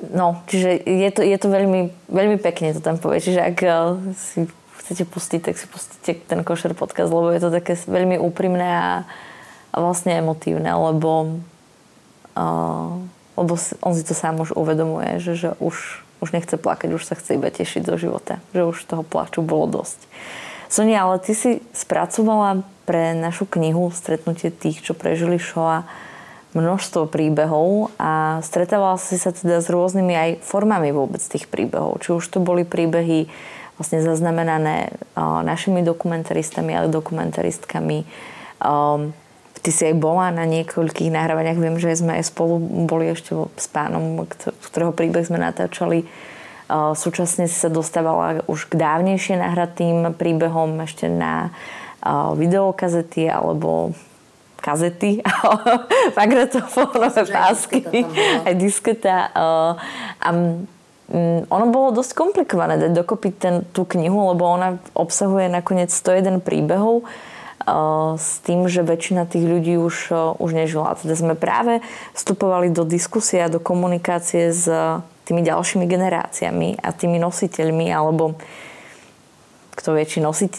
[0.00, 3.22] no, čiže je to, je to veľmi, veľmi pekne to tam povie.
[3.22, 4.46] Čiže ak uh, si
[4.84, 8.92] chcete pustiť, tak si pustíte ten košer podcast, lebo je to také veľmi úprimné a,
[9.72, 11.42] a vlastne emotívne, lebo,
[12.38, 12.90] uh,
[13.36, 13.52] lebo
[13.84, 17.38] on si to sám už uvedomuje, že, že už už nechce plakať, už sa chce
[17.38, 18.42] iba tešiť zo života.
[18.50, 20.02] Že už toho plaču bolo dosť.
[20.68, 25.86] Sonia, ale ty si spracovala pre našu knihu Stretnutie tých, čo prežili Shoah
[26.56, 32.00] množstvo príbehov a stretávala si sa teda s rôznymi aj formami vôbec tých príbehov.
[32.00, 33.28] Či už to boli príbehy
[33.76, 38.08] vlastne zaznamenané našimi dokumentaristami, ale dokumentaristkami.
[39.58, 41.60] Ty si aj bola na niekoľkých nahrávaniach.
[41.60, 44.24] Viem, že sme aj spolu boli ešte s pánom,
[44.66, 46.08] ktorého príbeh sme natáčali.
[46.72, 51.52] Súčasne si sa dostávala už k dávnejšie nahratým príbehom ešte na
[52.34, 53.92] videokazety alebo
[54.68, 55.24] kazety,
[56.18, 57.80] magnetofónové pásky,
[58.44, 59.32] aj disketa.
[60.20, 60.28] A
[61.48, 67.08] ono bolo dosť komplikované dať dokopy ten, tú knihu, lebo ona obsahuje nakoniec 101 príbehov
[68.16, 70.96] s tým, že väčšina tých ľudí už, už nežila.
[71.00, 71.80] Teda sme práve
[72.12, 74.68] vstupovali do diskusie a do komunikácie s
[75.24, 78.40] tými ďalšími generáciami a tými nositeľmi, alebo
[79.76, 80.52] kto vie, či nosiť,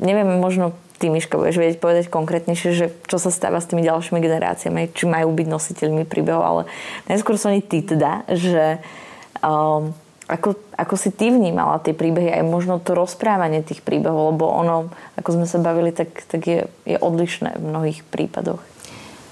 [0.00, 4.22] neviem, možno ty, Miška, budeš vedieť povedať konkrétnejšie, že čo sa stáva s tými ďalšími
[4.22, 6.62] generáciami, či majú byť nositeľmi príbehov, ale
[7.10, 8.78] najskôr oni tí teda, že
[9.42, 9.90] um,
[10.30, 14.94] ako, ako si ty vnímala tie príbehy, aj možno to rozprávanie tých príbehov, lebo ono,
[15.18, 18.62] ako sme sa bavili, tak, tak je, je odlišné v mnohých prípadoch.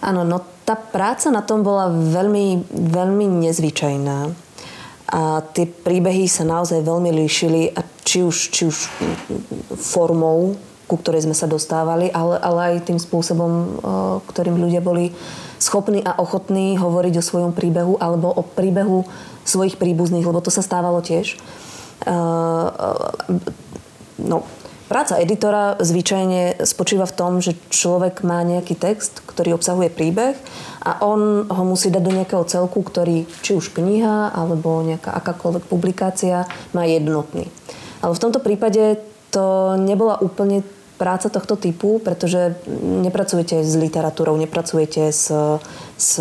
[0.03, 4.19] Áno, no tá práca na tom bola veľmi, veľmi nezvyčajná.
[5.11, 8.77] A tie príbehy sa naozaj veľmi líšili, a či už, či už
[9.79, 10.55] formou,
[10.91, 13.79] ku ktorej sme sa dostávali, ale, ale aj tým spôsobom,
[14.27, 15.15] ktorým ľudia boli
[15.63, 19.07] schopní a ochotní hovoriť o svojom príbehu alebo o príbehu
[19.47, 21.39] svojich príbuzných, lebo to sa stávalo tiež.
[24.19, 24.43] No,
[24.91, 30.35] práca editora zvyčajne spočíva v tom, že človek má nejaký text, ktorý obsahuje príbeh
[30.83, 35.65] a on ho musí dať do nejakého celku, ktorý, či už kniha alebo nejaká akákoľvek
[35.71, 37.47] publikácia, má jednotný.
[38.03, 38.99] Ale v tomto prípade
[39.31, 40.67] to nebola úplne
[41.01, 45.33] práca tohto typu, pretože nepracujete s literatúrou, nepracujete s,
[45.97, 46.13] s,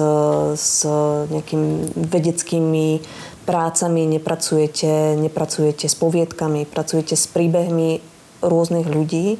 [0.55, 0.87] s
[1.27, 3.03] nejakými vedeckými
[3.43, 7.99] prácami, nepracujete, nepracujete s poviedkami, pracujete s príbehmi
[8.39, 9.35] rôznych ľudí,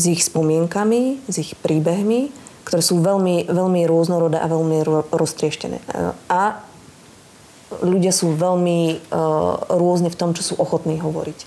[0.00, 2.32] s ich spomienkami, s ich príbehmi,
[2.64, 4.80] ktoré sú veľmi, veľmi rôznorodé a veľmi
[5.12, 5.76] roztrieštené.
[6.32, 6.64] A
[7.84, 11.38] ľudia sú veľmi uh, rôzne v tom, čo sú ochotní hovoriť.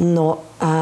[0.00, 0.72] No a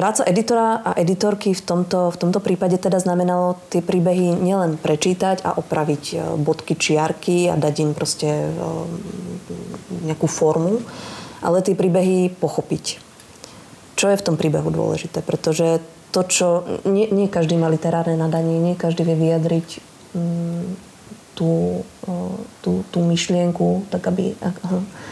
[0.00, 5.44] Práca editora a editorky v tomto, v tomto prípade teda znamenalo tie príbehy nielen prečítať
[5.44, 8.48] a opraviť e, bodky, čiarky a dať im proste e,
[10.08, 10.80] nejakú formu,
[11.44, 12.96] ale tie príbehy pochopiť.
[14.00, 15.20] Čo je v tom príbehu dôležité?
[15.20, 15.84] Pretože
[16.16, 16.64] to, čo...
[16.88, 19.84] Nie, nie každý má literárne nadanie, nie každý vie vyjadriť
[20.16, 20.64] mm,
[21.36, 22.16] tú, e,
[22.64, 24.32] tú, tú myšlienku, tak aby,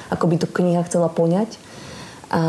[0.08, 1.60] ako by to kniha chcela poňať.
[2.32, 2.40] A,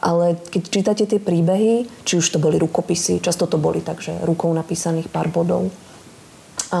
[0.00, 4.48] ale keď čítate tie príbehy, či už to boli rukopisy, často to boli takže rukou
[4.52, 5.68] napísaných pár bodov.
[6.72, 6.80] A,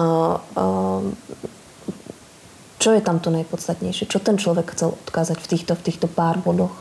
[2.80, 4.08] čo je tam to najpodstatnejšie?
[4.08, 6.72] Čo ten človek chcel odkázať v týchto, v týchto pár bodoch?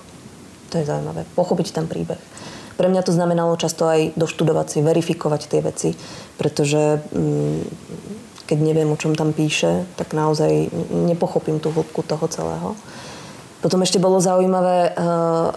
[0.72, 1.28] To je zaujímavé.
[1.36, 2.22] Pochopiť ten príbeh.
[2.80, 5.90] Pre mňa to znamenalo často aj doštudovať si, verifikovať tie veci,
[6.40, 7.62] pretože mm,
[8.48, 12.70] keď neviem, o čom tam píše, tak naozaj nepochopím tú hĺbku toho celého.
[13.60, 15.52] Potom ešte bolo zaujímavé uh,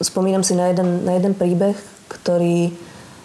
[0.00, 1.76] spomínam si na jeden, na jeden príbeh,
[2.08, 2.72] ktorý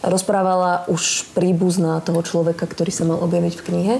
[0.01, 3.95] rozprávala už príbuzná toho človeka, ktorý sa mal objaviť v knihe.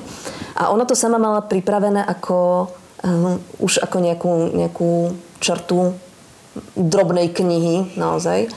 [0.58, 2.70] A ona to sama mala pripravené ako,
[3.06, 5.94] uh, už ako nejakú, nejakú črtu
[6.74, 8.50] drobnej knihy naozaj.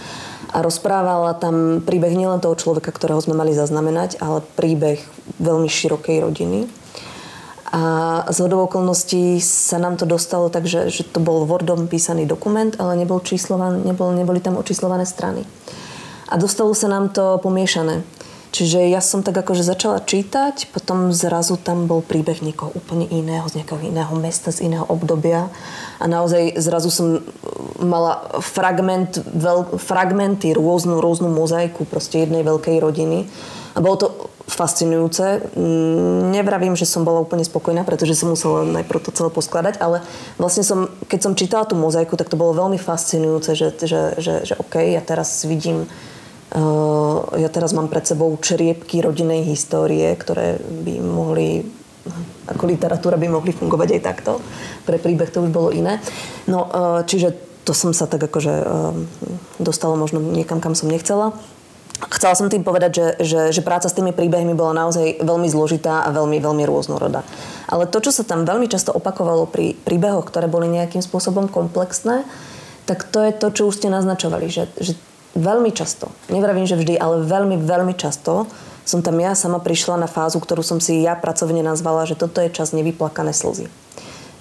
[0.54, 5.02] A rozprávala tam príbeh nielen toho človeka, ktorého sme mali zaznamenať, ale príbeh
[5.42, 6.83] veľmi širokej rodiny.
[7.74, 7.80] A
[8.30, 12.70] z hodou okolností sa nám to dostalo tak, že, že to bol Wordom písaný dokument,
[12.78, 15.42] ale nebol číslovan, nebol, neboli tam očíslované strany.
[16.28, 18.06] a dostalo sa nám to pomiešané.
[18.54, 23.42] Čiže ja som tak akože začala čítať, potom zrazu tam bol príbeh niekoho úplne iného,
[23.50, 25.50] z nejakého iného mesta, z iného obdobia.
[25.98, 27.18] A naozaj zrazu som
[27.82, 33.26] mala fragment, veľ, fragmenty, rôznu, rôznu mozaiku proste jednej veľkej rodiny.
[33.74, 34.08] A bolo to
[34.46, 35.50] fascinujúce.
[36.30, 39.98] Nevravím, že som bola úplne spokojná, pretože som musela najprv to celé poskladať, ale
[40.38, 44.34] vlastne som, keď som čítala tú mozaiku, tak to bolo veľmi fascinujúce, že, že, že,
[44.46, 45.90] že OK, ja teraz vidím
[47.34, 51.66] ja teraz mám pred sebou čriepky rodinnej histórie, ktoré by mohli
[52.44, 54.32] ako literatúra by mohli fungovať aj takto.
[54.84, 56.00] Pre príbeh to už bolo iné.
[56.44, 57.32] No, uh, čiže
[57.64, 58.92] to som sa tak akože uh,
[59.56, 61.32] dostala možno niekam, kam som nechcela.
[62.12, 66.04] Chcela som tým povedať, že, že, že práca s tými príbehmi bola naozaj veľmi zložitá
[66.04, 67.24] a veľmi, veľmi rôznorodá.
[67.70, 72.28] Ale to, čo sa tam veľmi často opakovalo pri príbehoch, ktoré boli nejakým spôsobom komplexné,
[72.84, 74.92] tak to je to, čo už ste naznačovali, že, že
[75.34, 78.46] veľmi často, nevravím, že vždy, ale veľmi, veľmi často
[78.84, 82.44] som tam ja sama prišla na fázu, ktorú som si ja pracovne nazvala, že toto
[82.44, 83.72] je čas nevyplakané slzy.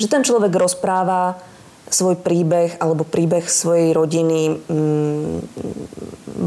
[0.03, 1.39] Že ten človek rozpráva
[1.87, 5.35] svoj príbeh alebo príbeh svojej rodiny mm,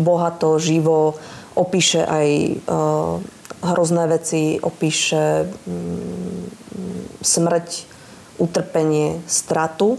[0.05, 1.16] bohato, živo,
[1.57, 2.53] opíše aj e,
[3.64, 6.42] hrozné veci, opíše mm,
[7.24, 7.68] smrť,
[8.36, 9.97] utrpenie, stratu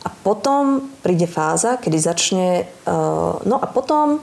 [0.00, 2.64] a potom príde fáza, kedy začne...
[2.88, 4.16] Uh, no a potom,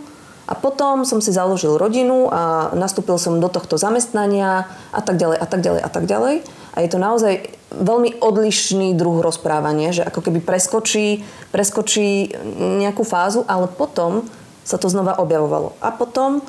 [0.50, 5.38] a potom som si založil rodinu a nastúpil som do tohto zamestnania a tak ďalej
[5.38, 6.36] a tak ďalej a tak ďalej.
[6.74, 7.34] A je to naozaj
[7.74, 11.22] veľmi odlišný druh rozprávania, že ako keby preskočí,
[11.54, 14.26] preskočí nejakú fázu, ale potom
[14.66, 15.78] sa to znova objavovalo.
[15.82, 16.42] A potom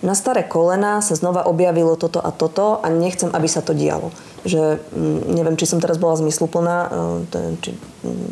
[0.00, 4.08] na staré kolena sa znova objavilo toto a toto a nechcem, aby sa to dialo.
[4.40, 6.76] Že mm, neviem, či som teraz bola zmysluplná,
[7.28, 7.70] e, či,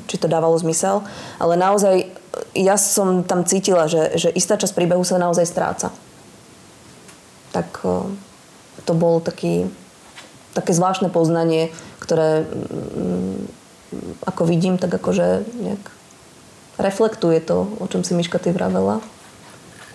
[0.09, 1.05] či to dávalo zmysel,
[1.37, 2.09] ale naozaj
[2.57, 5.89] ja som tam cítila, že, že istá časť príbehu sa naozaj stráca.
[7.53, 8.09] Tak e,
[8.89, 9.69] to bol taký,
[10.57, 11.69] také zvláštne poznanie,
[12.01, 13.59] ktoré mm,
[14.29, 15.83] ako vidím, tak akože nejak
[16.79, 19.03] reflektuje to, o čom si Miška ty vravela.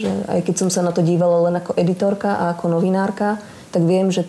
[0.02, 3.40] Že aj keď som sa na to dívala len ako editorka a ako novinárka,
[3.72, 4.26] tak viem, že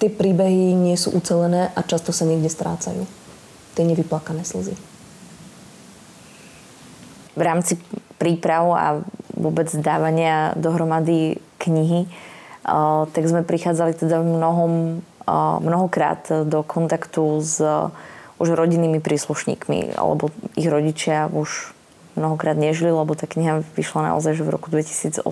[0.00, 3.04] tie príbehy nie sú ucelené a často sa niekde strácajú.
[3.76, 4.74] Tie nevyplakané slzy.
[7.36, 7.76] V rámci
[8.16, 8.86] príprav a
[9.36, 12.08] vôbec dávania dohromady knihy,
[13.12, 15.04] tak sme prichádzali teda mnohom,
[15.62, 17.60] mnohokrát do kontaktu s
[18.40, 21.76] už rodinnými príslušníkmi, alebo ich rodičia už
[22.16, 25.28] mnohokrát nežili, lebo tá kniha vyšla naozaj že v roku 2018.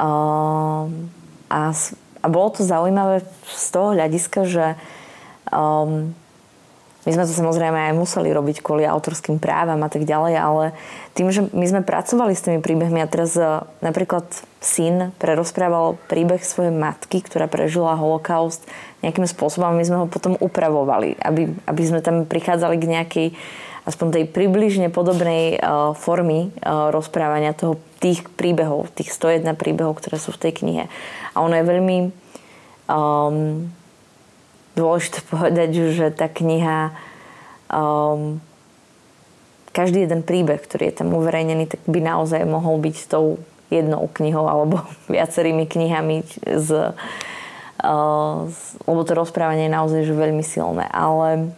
[0.00, 1.12] Um,
[1.52, 1.76] a,
[2.20, 4.66] a bolo to zaujímavé z toho hľadiska, že
[5.48, 6.12] um,
[7.08, 10.64] my sme to samozrejme aj museli robiť kvôli autorským právam a tak ďalej, ale
[11.16, 14.28] tým, že my sme pracovali s tými príbehmi a teraz uh, napríklad
[14.60, 18.60] syn prerozprával príbeh svojej matky, ktorá prežila holokaust
[19.00, 23.68] nejakým spôsobom my sme ho potom upravovali, aby, aby sme tam prichádzali k nejakej uh,
[23.90, 30.16] aspoň tej približne podobnej uh, formy uh, rozprávania toho, tých príbehov, tých 101 príbehov, ktoré
[30.16, 30.84] sú v tej knihe.
[31.34, 31.98] A ono je veľmi
[32.88, 33.68] um,
[34.78, 36.94] dôležité povedať, že tá kniha
[37.68, 38.40] um,
[39.70, 43.38] každý jeden príbeh, ktorý je tam uverejnený, tak by naozaj mohol byť tou
[43.70, 44.82] jednou knihou alebo
[45.14, 46.96] viacerými knihami z,
[47.84, 48.38] uh,
[48.86, 50.88] lebo to rozprávanie je naozaj že veľmi silné.
[50.90, 51.54] Ale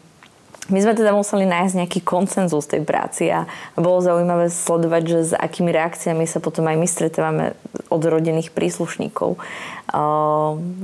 [0.71, 5.33] my sme teda museli nájsť nejaký koncenzus tej práci a bolo zaujímavé sledovať, že s
[5.35, 7.45] akými reakciami sa potom aj my stretávame
[7.91, 9.43] od rodinných príslušníkov.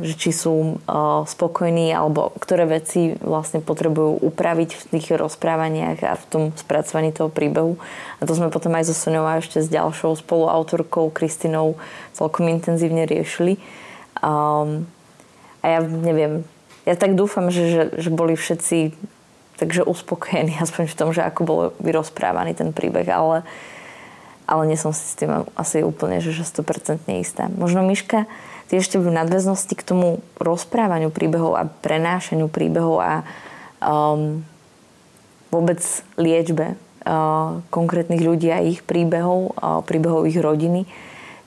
[0.02, 0.82] Že či sú
[1.30, 7.30] spokojní alebo ktoré veci vlastne potrebujú upraviť v tých rozprávaniach a v tom spracovaní toho
[7.30, 7.78] príbehu.
[8.18, 11.78] A to sme potom aj so Soňou a ešte s ďalšou spoluautorkou Kristinou
[12.18, 13.62] celkom intenzívne riešili.
[14.26, 14.66] A
[15.62, 16.42] ja neviem,
[16.82, 19.14] ja tak dúfam, že, že, že boli všetci
[19.58, 23.42] takže uspokojený aspoň v tom, že ako bol vyrozprávaný ten príbeh, ale,
[24.46, 27.50] ale nie som si s tým asi úplne že 100% istá.
[27.50, 28.24] Možno Miška,
[28.70, 33.12] ty ešte v nadväznosti k tomu rozprávaniu príbehov a prenášaniu príbehov a
[33.82, 34.40] um,
[35.48, 35.80] vôbec
[36.20, 40.84] liečbe uh, konkrétnych ľudí a ich príbehov, uh, príbehov ich rodiny,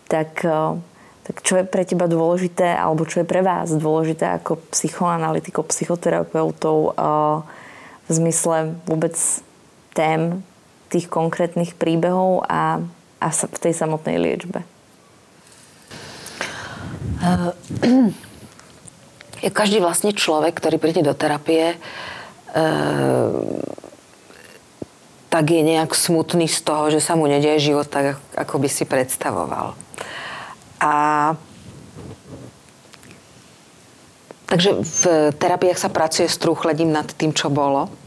[0.09, 0.81] tak, uh,
[1.21, 6.97] tak čo je pre teba dôležité, alebo čo je pre vás dôležité ako psychoanalytikov, psychoterapeutov,
[6.97, 7.60] uh,
[8.11, 9.15] v zmysle vôbec
[9.95, 10.43] tém
[10.91, 12.83] tých konkrétnych príbehov a,
[13.23, 14.59] a v tej samotnej liečbe?
[17.21, 17.53] Uh,
[19.53, 23.29] každý vlastne človek, ktorý príde do terapie, uh,
[25.29, 28.89] tak je nejak smutný z toho, že sa mu nedieje život tak, ako by si
[28.89, 29.77] predstavoval.
[30.81, 30.93] A
[34.49, 35.03] takže v
[35.37, 38.00] terapiách sa pracuje s trúchlením nad tým, čo bolo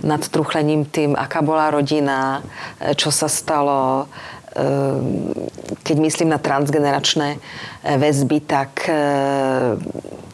[0.00, 2.40] nad truchlením tým, aká bola rodina,
[2.96, 4.08] čo sa stalo,
[4.50, 5.30] Ehm,
[5.86, 8.90] keď myslím na transgeneračné eh, väzby, tak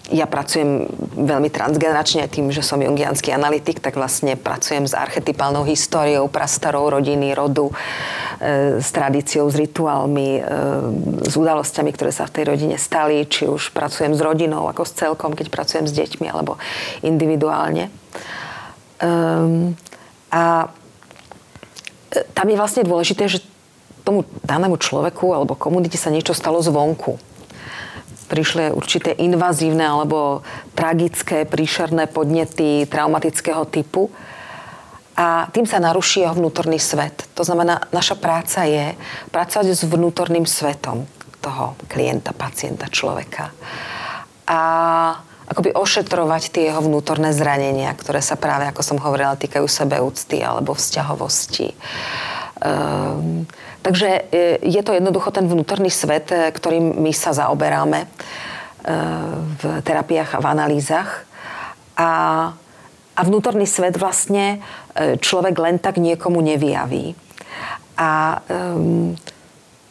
[0.06, 0.86] ja pracujem
[1.18, 7.34] veľmi transgeneračne tým, že som jungianský analytik, tak vlastne pracujem s archetypálnou históriou prastarou rodiny,
[7.34, 7.74] rodu,
[8.78, 10.38] s tradíciou, s rituálmi,
[11.26, 14.94] s udalosťami, ktoré sa v tej rodine stali, či už pracujem s rodinou ako s
[14.94, 16.54] celkom, keď pracujem s deťmi, alebo
[17.02, 17.90] individuálne.
[19.02, 19.76] Um,
[20.32, 20.72] a
[22.32, 23.44] tam je vlastne dôležité, že
[24.06, 27.18] tomu danému človeku alebo komunite sa niečo stalo zvonku.
[28.26, 34.10] Prišli určité invazívne alebo tragické, príšerné podnety traumatického typu
[35.16, 37.26] a tým sa naruší jeho vnútorný svet.
[37.34, 38.92] To znamená, naša práca je
[39.30, 41.06] pracovať s vnútorným svetom
[41.40, 43.54] toho klienta, pacienta, človeka.
[44.46, 44.60] A
[45.46, 50.74] akoby ošetrovať tie jeho vnútorné zranenia, ktoré sa práve, ako som hovorila, týkajú sebeúcty alebo
[50.74, 51.74] vzťahovosti.
[52.56, 53.46] Um,
[53.86, 58.08] Takže e, je to jednoducho ten vnútorný svet, e, ktorým my sa zaoberáme e,
[59.54, 61.10] v terapiách a v analýzach.
[61.94, 62.10] A,
[63.14, 64.60] a vnútorný svet vlastne
[64.98, 67.16] človek len tak niekomu nevyjaví.
[67.96, 68.42] A
[68.76, 69.16] um,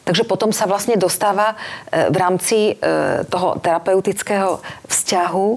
[0.06, 1.58] Takže potom sa vlastne dostáva
[1.89, 2.78] v rámci
[3.34, 5.47] toho terapeutického vzťahu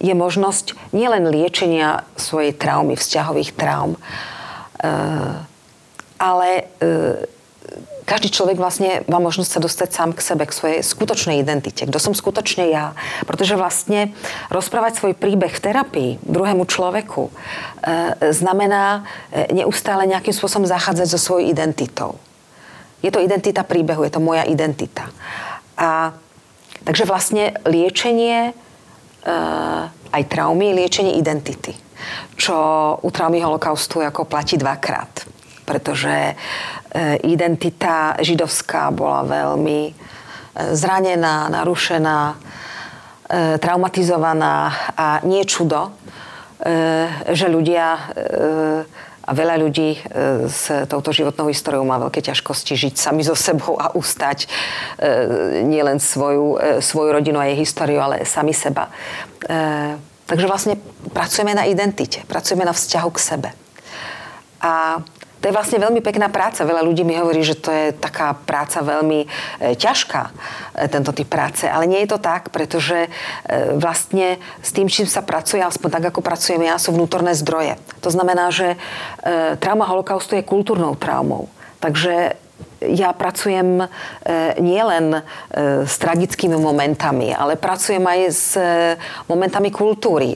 [0.00, 4.00] je možnosť nielen liečenia svojej traumy, vzťahových traum,
[6.16, 6.50] ale
[8.08, 11.84] každý človek vlastne má možnosť sa dostať sám k sebe, k svojej skutočnej identite.
[11.84, 12.96] Kto som skutočne ja.
[13.28, 14.16] Pretože vlastne
[14.48, 17.32] rozprávať svoj príbeh v terapii druhému človeku e,
[18.32, 22.16] znamená e, neustále nejakým spôsobom zachádzať so svojou identitou.
[23.02, 25.06] Je to identita príbehu, je to moja identita.
[25.78, 26.10] A
[26.82, 28.52] takže vlastne liečenie e,
[30.10, 31.74] aj traumy, liečenie identity.
[32.38, 32.54] Čo
[33.02, 35.38] u traumy holokaustu ako platí dvakrát
[35.68, 36.34] pretože e,
[37.28, 39.92] identita židovská bola veľmi e,
[40.72, 42.36] zranená, narušená, e,
[43.60, 45.92] traumatizovaná a nie čudo,
[47.30, 48.10] že ľudia
[49.28, 50.00] a veľa ľudí
[50.48, 54.48] s touto životnou históriou má veľké ťažkosti žiť sami so sebou a ustať
[55.68, 58.88] nielen svoju, svoju rodinu a jej históriu, ale sami seba.
[60.24, 60.80] Takže vlastne
[61.12, 63.48] pracujeme na identite, pracujeme na vzťahu k sebe.
[64.64, 65.04] A
[65.38, 66.66] to je vlastne veľmi pekná práca.
[66.66, 69.26] Veľa ľudí mi hovorí, že to je taká práca veľmi e,
[69.78, 70.32] ťažká, e,
[70.90, 71.70] tento typ práce.
[71.70, 73.08] Ale nie je to tak, pretože e,
[73.78, 77.78] vlastne s tým, čím sa pracuje, aspoň tak, ako pracujem ja, sú vnútorné zdroje.
[78.02, 78.78] To znamená, že e,
[79.62, 81.46] trauma holokaustu je kultúrnou traumou.
[81.78, 82.34] Takže
[82.80, 83.86] ja pracujem e,
[84.62, 85.20] nielen e,
[85.82, 88.94] s tragickými momentami, ale pracujem aj s e,
[89.26, 90.30] momentami kultúry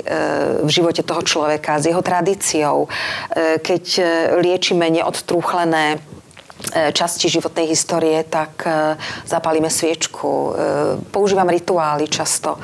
[0.62, 2.88] v živote toho človeka, s jeho tradíciou.
[3.62, 3.84] Keď
[4.40, 5.99] liečíme neodtrúchlené
[6.70, 8.64] časti životnej histórie, tak
[9.26, 10.54] zapálime sviečku.
[11.10, 12.60] Používam rituály často.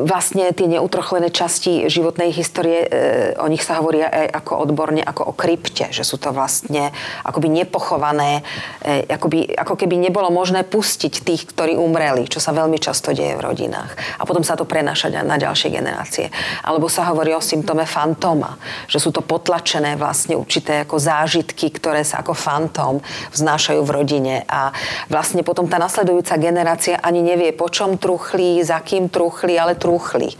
[0.00, 5.22] Vlastne tie neutrochlené časti životnej histórie, e, o nich sa hovorí aj ako odborne, ako
[5.28, 6.88] o krypte, že sú to vlastne
[7.20, 8.40] akoby nepochované,
[8.80, 13.36] e, akoby, ako keby nebolo možné pustiť tých, ktorí umreli, čo sa veľmi často deje
[13.36, 13.92] v rodinách.
[14.16, 16.32] A potom sa to prenáša na ďalšie generácie.
[16.64, 18.56] Alebo sa hovorí o symptóme fantoma,
[18.88, 22.98] že sú to potlačené vlastne určité ako zážitky, ktoré sa ako fantóm
[23.32, 24.34] vznášajú v rodine.
[24.48, 24.72] A
[25.08, 30.32] vlastne potom tá nasledujúca generácia ani nevie, po čom truchlí, za kým truchli, ale truchli.
[30.32, 30.36] E,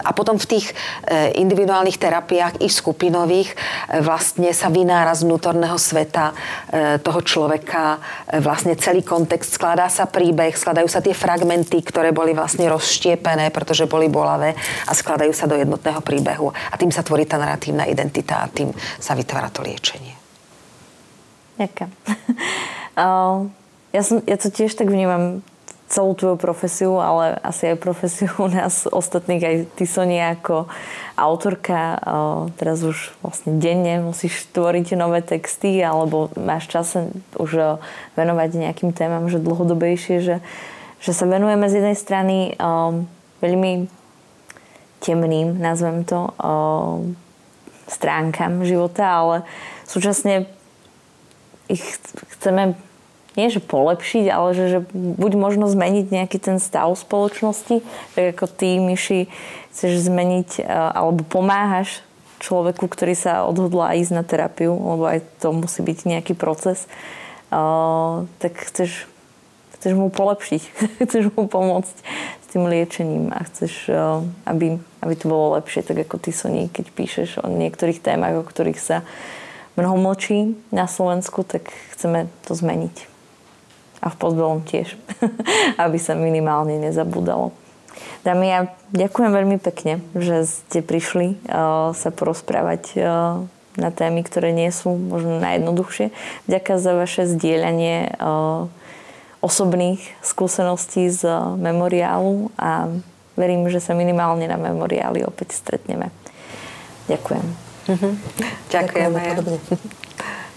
[0.00, 0.74] a potom v tých e,
[1.40, 3.56] individuálnych terapiách i skupinových e,
[4.00, 6.36] vlastne sa vynára z vnútorného sveta
[7.00, 7.98] toho človeka
[8.42, 13.86] vlastne celý kontext, skladá sa príbeh, skladajú sa tie fragmenty, ktoré boli vlastne rozštiepené, pretože
[13.86, 14.58] boli bolavé
[14.88, 16.50] a skladajú sa do jednotného príbehu.
[16.50, 20.23] A tým sa tvorí tá narratívna identita a tým sa vytvára to liečenie.
[21.58, 21.90] Ďakujem.
[23.96, 25.42] ja, som, ja to tiež tak vnímam
[25.94, 30.66] celú tvoju profesiu, ale asi aj profesiu u nás ostatných, aj ty Sonia ako
[31.14, 32.02] autorka,
[32.58, 36.98] teraz už vlastne denne musíš tvoriť nové texty, alebo máš čas
[37.38, 37.78] už
[38.18, 40.36] venovať nejakým témam, že dlhodobejšie, že,
[40.98, 42.36] že sa venujeme z jednej strany
[43.38, 43.86] veľmi
[44.98, 46.32] temným, nazvem to,
[47.86, 49.36] stránkam života, ale
[49.84, 50.48] súčasne
[51.68, 51.84] ich
[52.38, 52.76] chceme
[53.34, 57.82] nie že polepšiť, ale že, že buď možno zmeniť nejaký ten stav spoločnosti,
[58.14, 59.26] tak ako ty, Myši,
[59.74, 62.06] chceš zmeniť e, alebo pomáhaš
[62.38, 66.84] človeku, ktorý sa odhodlá ísť na terapiu, lebo aj to musí byť nejaký proces,
[68.38, 69.08] tak chceš,
[69.78, 70.62] chceš mu polepšiť,
[71.08, 71.96] chceš mu pomôcť
[72.42, 73.88] s tým liečením a chceš,
[74.44, 78.44] aby, aby to bolo lepšie, tak ako ty, Soni, keď píšeš o niektorých témach, o
[78.44, 79.06] ktorých sa
[79.74, 83.10] mnoho mlčí na Slovensku, tak chceme to zmeniť.
[84.04, 84.94] A v Podbelom tiež,
[85.84, 87.56] aby sa minimálne nezabudalo.
[88.24, 88.60] Dámy, ja
[88.92, 93.04] ďakujem veľmi pekne, že ste prišli uh, sa porozprávať uh,
[93.76, 96.14] na témy, ktoré nie sú možno najjednoduchšie.
[96.48, 98.66] Ďakujem za vaše zdieľanie uh,
[99.44, 101.28] osobných skúseností z
[101.60, 102.88] memoriálu a
[103.36, 106.08] verím, že sa minimálne na memoriáli opäť stretneme.
[107.12, 107.63] Ďakujem.
[107.84, 108.12] Mm-hmm.
[108.72, 109.12] Ďakujem.
[109.12, 109.60] Ďakujem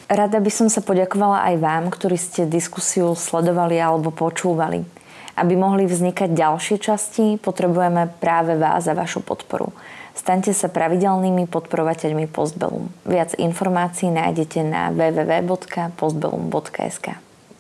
[0.08, 4.88] Rada by som sa poďakovala aj vám, ktorí ste diskusiu sledovali alebo počúvali.
[5.36, 9.76] Aby mohli vznikať ďalšie časti, potrebujeme práve vás a vašu podporu.
[10.18, 12.88] Staňte sa pravidelnými podporovateľmi Postbellum.
[13.06, 17.08] Viac informácií nájdete na www.postbellum.sk.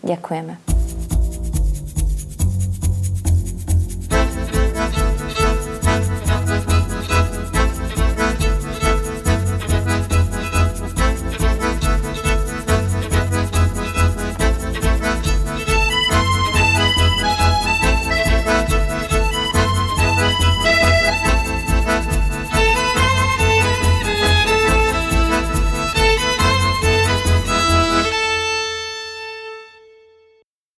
[0.01, 0.57] Ďakujeme.